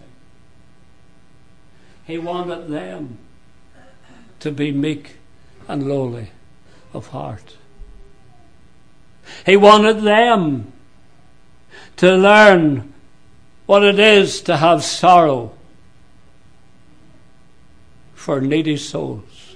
[2.09, 3.19] He wanted them
[4.39, 5.17] to be meek
[5.67, 6.31] and lowly
[6.91, 7.55] of heart.
[9.45, 10.73] He wanted them
[11.97, 12.95] to learn
[13.67, 15.51] what it is to have sorrow
[18.15, 19.55] for needy souls.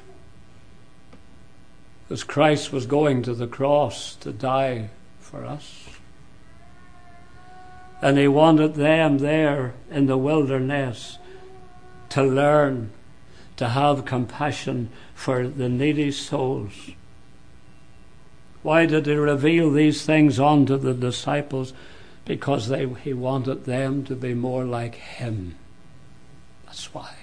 [2.03, 5.87] Because Christ was going to the cross to die for us.
[7.99, 11.17] And he wanted them there in the wilderness
[12.13, 12.91] to learn
[13.57, 16.91] to have compassion for the needy souls.
[18.61, 21.73] Why did he reveal these things unto the disciples?
[22.23, 25.55] Because they, he wanted them to be more like him.
[26.67, 27.15] That's why.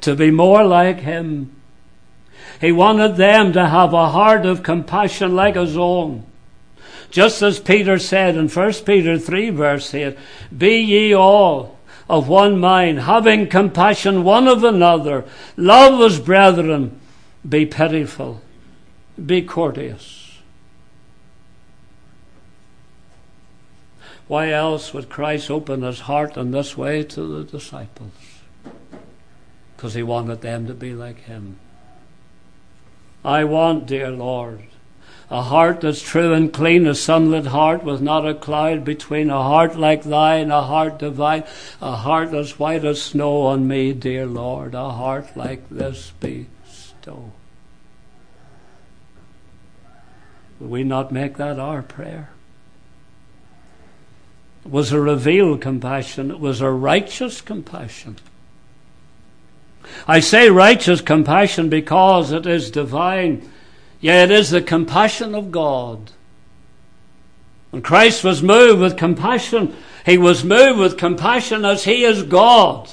[0.00, 1.54] To be more like him.
[2.60, 6.26] He wanted them to have a heart of compassion like his own.
[7.12, 10.18] Just as Peter said in 1 Peter 3, verse 8
[10.56, 11.75] Be ye all
[12.08, 15.24] of one mind, having compassion one of another,
[15.56, 17.00] love as brethren,
[17.48, 18.42] be pitiful
[19.24, 20.38] be courteous.
[24.28, 28.10] Why else would Christ open his heart in this way to the disciples?
[29.76, 31.58] Because he wanted them to be like him.
[33.24, 34.64] I want, dear Lord,
[35.28, 39.42] A heart that's true and clean, a sunlit heart with not a cloud between, a
[39.42, 41.42] heart like thine, a heart divine,
[41.82, 47.32] a heart as white as snow on me, dear Lord, a heart like this bestow.
[50.60, 52.30] Will we not make that our prayer?
[54.64, 58.16] It was a revealed compassion, it was a righteous compassion.
[60.06, 63.48] I say righteous compassion because it is divine.
[64.00, 66.12] Yeah, it is the compassion of God.
[67.70, 69.74] When Christ was moved with compassion,
[70.04, 72.92] he was moved with compassion as he is God.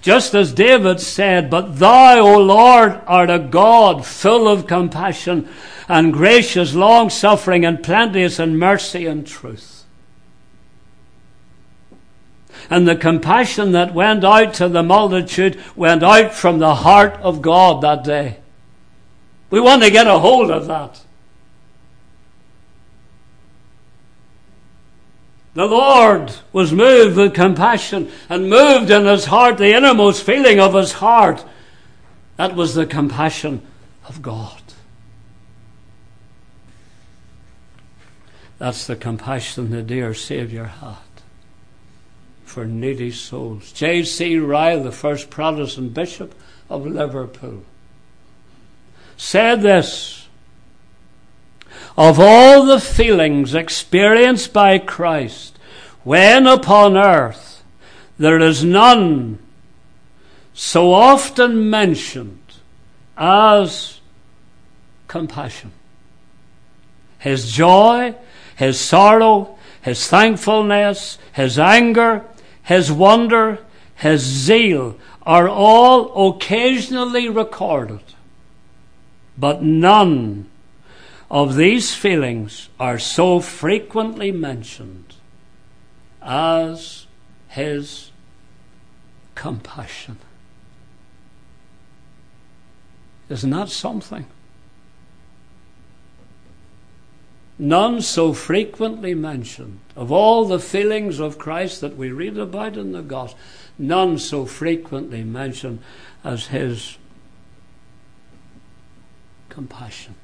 [0.00, 5.48] Just as David said, But thou, O Lord, art a God full of compassion
[5.88, 9.73] and gracious, long suffering, and plenteous in mercy and truth.
[12.70, 17.42] And the compassion that went out to the multitude went out from the heart of
[17.42, 18.38] God that day.
[19.50, 21.00] We want to get a hold of that.
[25.54, 30.74] The Lord was moved with compassion and moved in his heart, the innermost feeling of
[30.74, 31.44] his heart.
[32.36, 33.64] That was the compassion
[34.08, 34.60] of God.
[38.58, 41.03] That's the compassion the dear Saviour had
[42.54, 43.72] for needy souls.
[43.72, 44.38] J.C.
[44.38, 46.36] Ryle, the first Protestant bishop
[46.70, 47.64] of Liverpool,
[49.16, 50.28] said this
[51.96, 55.58] of all the feelings experienced by Christ
[56.04, 57.64] when upon earth,
[58.18, 59.40] there is none
[60.52, 62.38] so often mentioned
[63.18, 64.00] as
[65.08, 65.72] compassion.
[67.18, 68.14] His joy,
[68.54, 72.24] his sorrow, his thankfulness, his anger,
[72.64, 73.60] his wonder,
[73.94, 78.02] his zeal are all occasionally recorded,
[79.38, 80.50] but none
[81.30, 85.14] of these feelings are so frequently mentioned
[86.22, 87.06] as
[87.48, 88.10] his
[89.34, 90.18] compassion.
[93.28, 94.26] Isn't that something?
[97.58, 99.78] None so frequently mentioned.
[99.94, 103.38] Of all the feelings of Christ that we read about in the Gospel,
[103.78, 105.80] none so frequently mentioned
[106.24, 106.98] as his
[109.48, 110.16] compassion.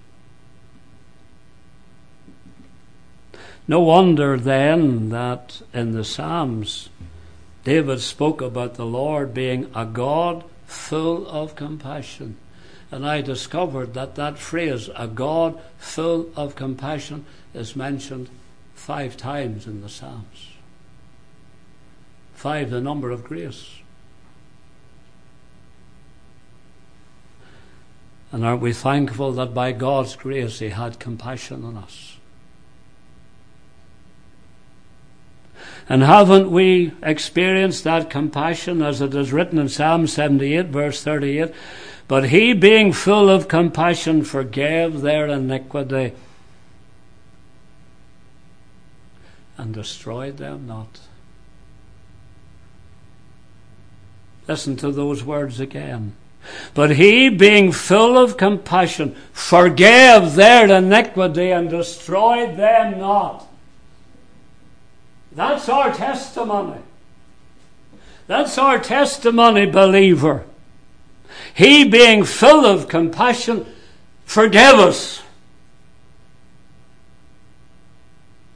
[3.68, 6.88] No wonder then that in the Psalms,
[7.62, 12.36] David spoke about the Lord being a God full of compassion.
[12.90, 17.24] And I discovered that that phrase, a God full of compassion,
[17.54, 18.28] is mentioned
[18.74, 20.48] five times in the Psalms.
[22.34, 23.76] Five, the number of grace.
[28.32, 32.16] And aren't we thankful that by God's grace He had compassion on us?
[35.88, 41.52] And haven't we experienced that compassion as it is written in Psalm 78, verse 38?
[42.10, 46.12] But he, being full of compassion, forgave their iniquity
[49.56, 51.02] and destroyed them not.
[54.48, 56.16] Listen to those words again.
[56.74, 63.46] But he, being full of compassion, forgave their iniquity and destroyed them not.
[65.30, 66.80] That's our testimony.
[68.26, 70.46] That's our testimony, believer.
[71.54, 73.66] He, being full of compassion,
[74.24, 75.22] forgave us.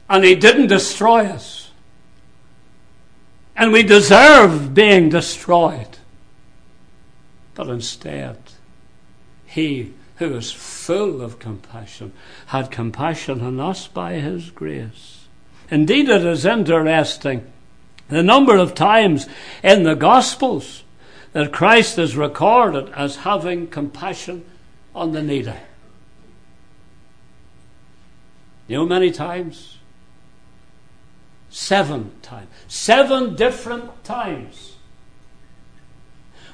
[0.09, 1.71] And He didn't destroy us.
[3.55, 5.97] And we deserve being destroyed.
[7.53, 8.37] But instead,
[9.45, 12.13] He who is full of compassion
[12.47, 15.25] had compassion on us by His grace.
[15.69, 17.51] Indeed, it is interesting
[18.07, 19.27] the number of times
[19.63, 20.83] in the Gospels
[21.35, 24.45] that Christ is recorded as having compassion
[24.95, 25.51] on the needy.
[28.69, 29.79] You know, many times?
[31.49, 32.47] Seven times.
[32.69, 34.77] Seven different times.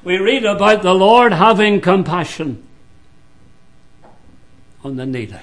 [0.04, 2.68] We read about the Lord having compassion
[4.84, 5.36] on the needy.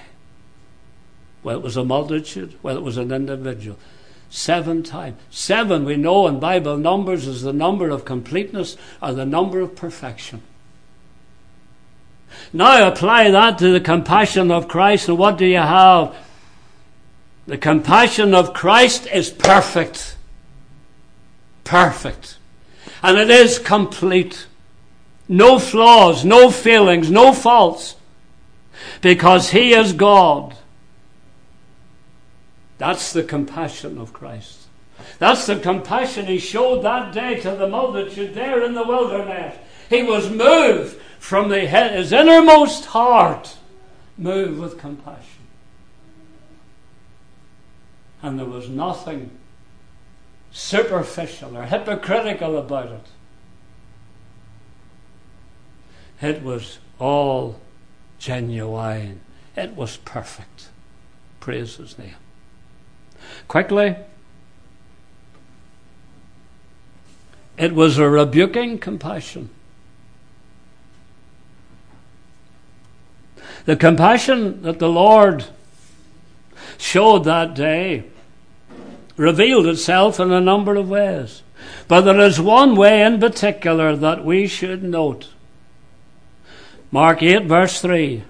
[1.45, 2.59] Well, it was a multitude.
[2.65, 3.79] Well, it was an individual.
[4.31, 5.17] Seven times.
[5.31, 9.75] Seven, we know in Bible numbers, is the number of completeness or the number of
[9.75, 10.43] perfection.
[12.53, 16.15] Now apply that to the compassion of Christ, and what do you have?
[17.47, 20.17] The compassion of Christ is perfect.
[21.65, 22.37] Perfect.
[23.03, 24.47] And it is complete.
[25.29, 27.97] No flaws, no failings, no faults
[29.01, 30.58] because He is God.
[32.79, 34.67] That's the compassion of Christ.
[35.19, 39.57] That's the compassion He showed that day to the multitude there in the wilderness.
[39.89, 43.57] He was moved from the, his innermost heart,
[44.17, 45.25] moved with compassion.
[48.23, 49.31] And there was nothing
[50.51, 53.07] superficial or hypocritical about it.
[56.21, 57.61] It was all
[58.19, 59.21] genuine.
[59.57, 60.69] It was perfect.
[61.39, 62.17] Praise his name.
[63.47, 63.97] Quickly,
[67.57, 69.51] it was a rebuking compassion.
[73.65, 75.47] The compassion that the Lord
[76.79, 78.05] showed that day
[79.17, 81.43] revealed itself in a number of ways.
[81.87, 85.29] But there is one way in particular that we should note.
[86.91, 88.23] Mark 8, verse 3.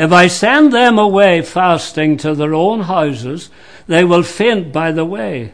[0.00, 3.50] If I send them away fasting to their own houses,
[3.86, 5.52] they will faint by the way,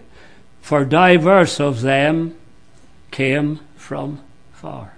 [0.63, 2.37] for divers of them
[3.11, 4.21] came from
[4.53, 4.93] far.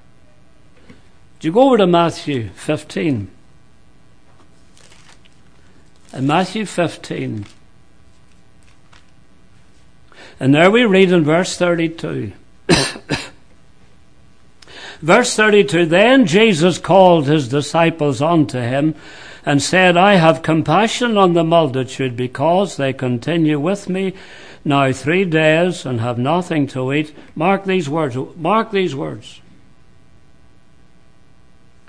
[1.41, 3.31] Do you go over to Matthew 15?
[6.13, 7.47] In Matthew 15,
[10.39, 12.33] and there we read in verse 32.
[15.01, 18.95] verse 32 Then Jesus called his disciples unto him
[19.49, 24.13] and said, I have compassion on the multitude because they continue with me
[24.63, 27.15] now three days and have nothing to eat.
[27.35, 28.15] Mark these words.
[28.37, 29.41] Mark these words.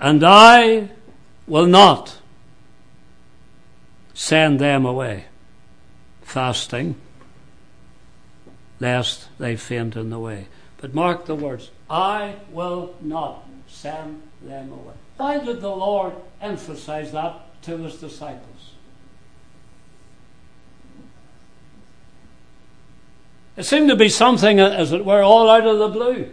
[0.00, 0.88] And I
[1.46, 2.16] will not
[4.14, 5.26] send them away
[6.22, 6.94] fasting
[8.78, 10.46] lest they faint in the way.
[10.78, 14.94] But mark the words I will not send them away.
[15.18, 18.72] Why did the Lord emphasize that to his disciples?
[23.56, 26.30] It seemed to be something, as it were, all out of the blue.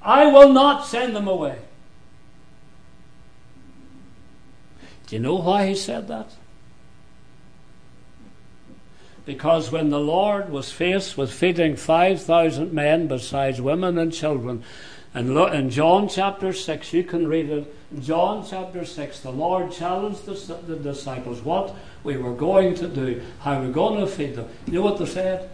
[0.00, 1.58] I will not send them away.
[5.06, 6.32] Do you know why he said that?
[9.24, 14.64] because when the Lord was faced with feeding 5,000 men besides women and children,
[15.14, 17.74] and in John chapter 6, you can read it.
[18.00, 21.74] John chapter 6, the Lord challenged the, the disciples what
[22.04, 24.48] we were going to do, how we we're going to feed them.
[24.66, 25.50] You know what they said?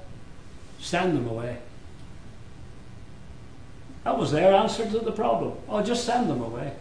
[0.78, 1.59] Send them away.
[4.05, 5.55] That was their answer to the problem.
[5.68, 6.72] Oh, just send them away.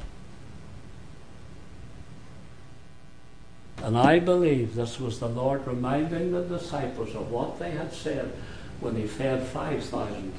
[3.84, 8.34] And I believe this was the Lord reminding the disciples of what they had said
[8.80, 10.34] when he fed 5,000.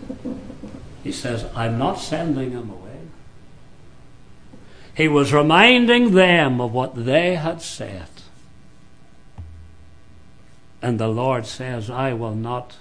[1.02, 2.87] He says, I'm not sending them away.
[4.98, 8.08] He was reminding them of what they had said.
[10.82, 12.78] And the Lord says, I will not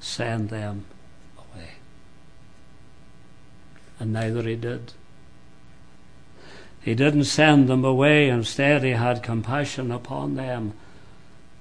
[0.00, 0.86] send them
[1.36, 1.72] away.
[4.00, 4.94] And neither he did.
[6.80, 8.30] He didn't send them away.
[8.30, 10.72] Instead, He had compassion upon them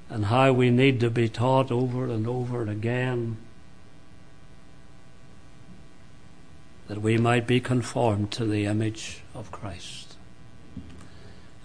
[0.10, 3.36] and how we need to be taught over and over again
[6.88, 10.16] that we might be conformed to the image of Christ.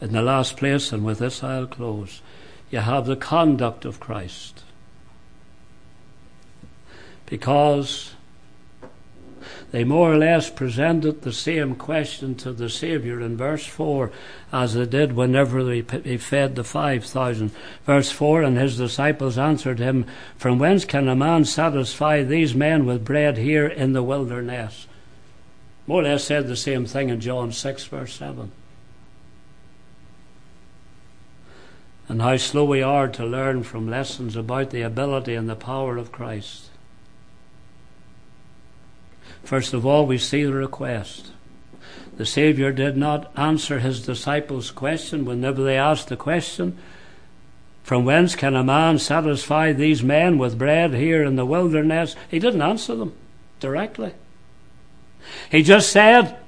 [0.00, 2.22] In the last place, and with this I'll close,
[2.70, 4.64] you have the conduct of Christ.
[7.26, 8.14] Because
[9.70, 14.10] they more or less presented the same question to the Saviour in verse 4
[14.52, 15.82] as they did whenever he
[16.18, 17.50] fed the 5,000.
[17.86, 20.04] Verse 4 And his disciples answered him,
[20.36, 24.86] From whence can a man satisfy these men with bread here in the wilderness?
[25.86, 28.52] More or less said the same thing in John 6, verse 7.
[32.08, 35.96] And how slow we are to learn from lessons about the ability and the power
[35.96, 36.68] of Christ.
[39.42, 41.32] First of all, we see the request.
[42.16, 46.78] The Savior did not answer his disciples' question whenever they asked the question,
[47.82, 52.14] From whence can a man satisfy these men with bread here in the wilderness?
[52.30, 53.14] He didn't answer them
[53.58, 54.12] directly.
[55.50, 56.38] He just said,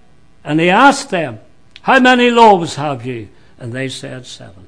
[0.45, 1.41] and he asked them,
[1.83, 3.29] How many loaves have you?
[3.59, 4.67] And they said, Seven.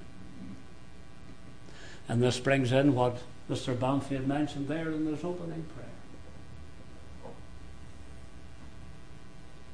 [2.08, 3.18] And this brings in what
[3.50, 3.78] Mr.
[3.78, 5.86] Banfield mentioned there in his opening prayer.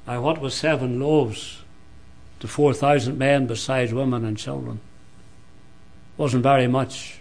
[0.07, 1.63] Now, what was seven loaves
[2.41, 4.81] to 4,000 men besides women and children?
[6.17, 7.21] Wasn't very much.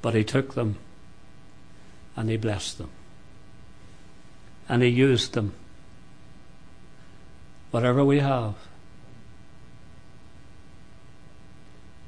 [0.00, 0.78] But he took them
[2.16, 2.90] and he blessed them
[4.72, 5.52] and he used them
[7.72, 8.54] whatever we have,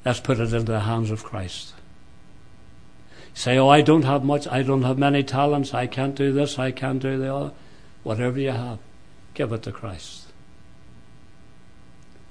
[0.03, 1.75] let's put it into the hands of Christ.
[3.35, 6.59] Say, oh, I don't have much, I don't have many talents, I can't do this,
[6.59, 7.53] I can't do the other.
[8.03, 8.79] Whatever you have,
[9.35, 10.29] give it to Christ.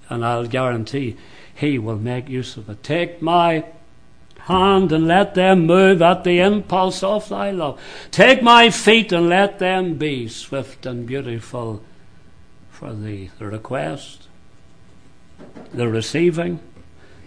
[0.10, 1.16] And I'll guarantee
[1.54, 2.82] He will make use of it.
[2.82, 3.66] Take my
[4.44, 7.80] hand and let them move at the impulse of thy love.
[8.12, 11.82] Take my feet and let them be swift and beautiful
[12.70, 13.32] for thee.
[13.40, 14.28] The request,
[15.74, 16.60] the receiving.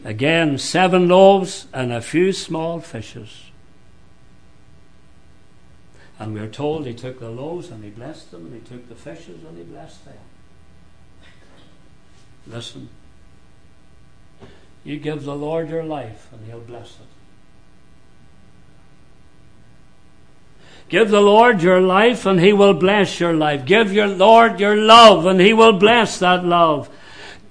[0.04, 3.44] Again, seven loaves and a few small fishes.
[6.18, 8.94] And we're told he took the loaves and he blessed them, and he took the
[8.94, 10.14] fishes and he blessed them.
[12.46, 12.88] Listen.
[14.86, 17.06] You give the Lord your life and he'll bless it.
[20.88, 23.66] Give the Lord your life and he will bless your life.
[23.66, 26.88] Give your Lord your love and he will bless that love.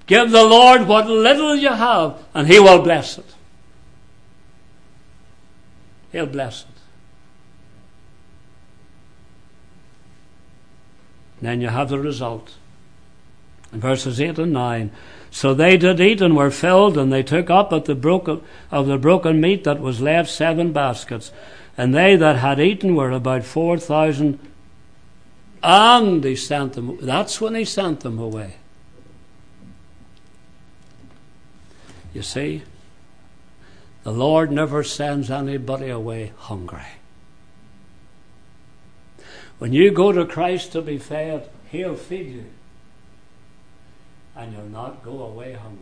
[0.07, 3.35] Give the Lord what little you have and he will bless it.
[6.13, 6.67] He'll bless it.
[11.41, 12.53] Then you have the result.
[13.73, 14.91] In verses 8 and 9.
[15.35, 18.97] So they did eat and were filled, and they took up at the of the
[18.97, 21.33] broken meat that was left seven baskets.
[21.77, 24.39] And they that had eaten were about 4,000.
[25.61, 28.55] And he sent them, that's when he sent them away.
[32.13, 32.63] You see,
[34.03, 36.95] the Lord never sends anybody away hungry.
[39.59, 42.45] When you go to Christ to be fed, He'll feed you.
[44.35, 45.81] And you'll not go away hungry.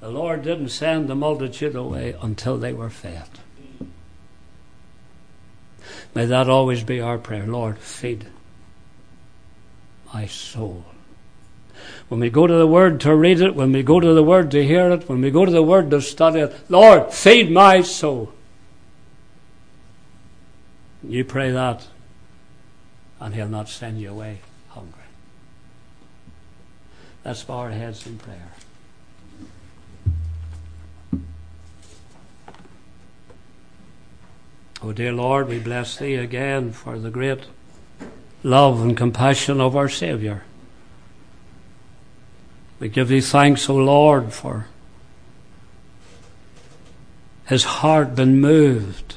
[0.00, 3.28] The Lord didn't send the multitude away until they were fed.
[6.14, 7.46] May that always be our prayer.
[7.46, 8.26] Lord, feed
[10.12, 10.84] my soul.
[12.08, 14.50] When we go to the Word to read it, when we go to the Word
[14.52, 17.80] to hear it, when we go to the Word to study it, Lord, feed my
[17.80, 18.32] soul.
[21.02, 21.86] You pray that,
[23.20, 24.40] and He'll not send you away.
[27.24, 28.52] Let's bow our heads in prayer.
[34.82, 37.44] Oh, dear Lord, we bless Thee again for the great
[38.42, 40.42] love and compassion of our Saviour.
[42.78, 44.66] We give Thee thanks, O Lord, for
[47.46, 49.16] His heart been moved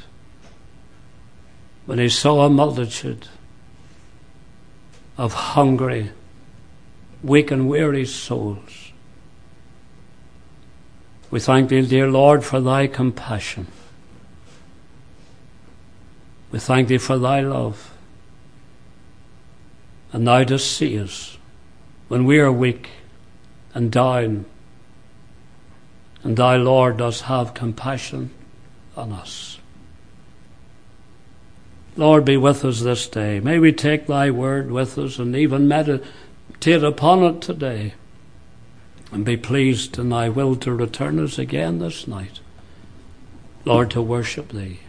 [1.86, 3.28] when he saw a multitude
[5.18, 6.12] of hungry,
[7.24, 8.92] weak and weary souls.
[11.30, 13.68] We thank thee, dear Lord, for thy compassion.
[16.52, 17.94] We thank thee for thy love.
[20.14, 21.38] And thou dost see us
[22.08, 22.90] when we are weak
[23.74, 24.46] and down.
[26.24, 28.32] And Thy Lord, dost have compassion
[28.96, 29.60] on us.
[31.96, 33.40] Lord, be with us this day.
[33.40, 36.08] May we take thy word with us and even meditate
[36.66, 37.94] upon it today.
[39.12, 42.40] And be pleased in thy will to return us again this night.
[43.64, 44.80] Lord, to worship thee.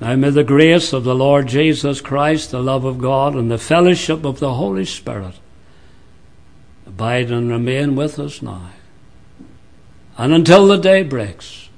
[0.00, 3.58] Now may the grace of the Lord Jesus Christ, the love of God, and the
[3.58, 5.34] fellowship of the Holy Spirit
[6.86, 8.70] abide and remain with us now.
[10.16, 11.68] And until the day breaks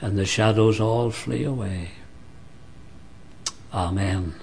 [0.00, 1.92] and the shadows all flee away.
[3.72, 4.34] Amen.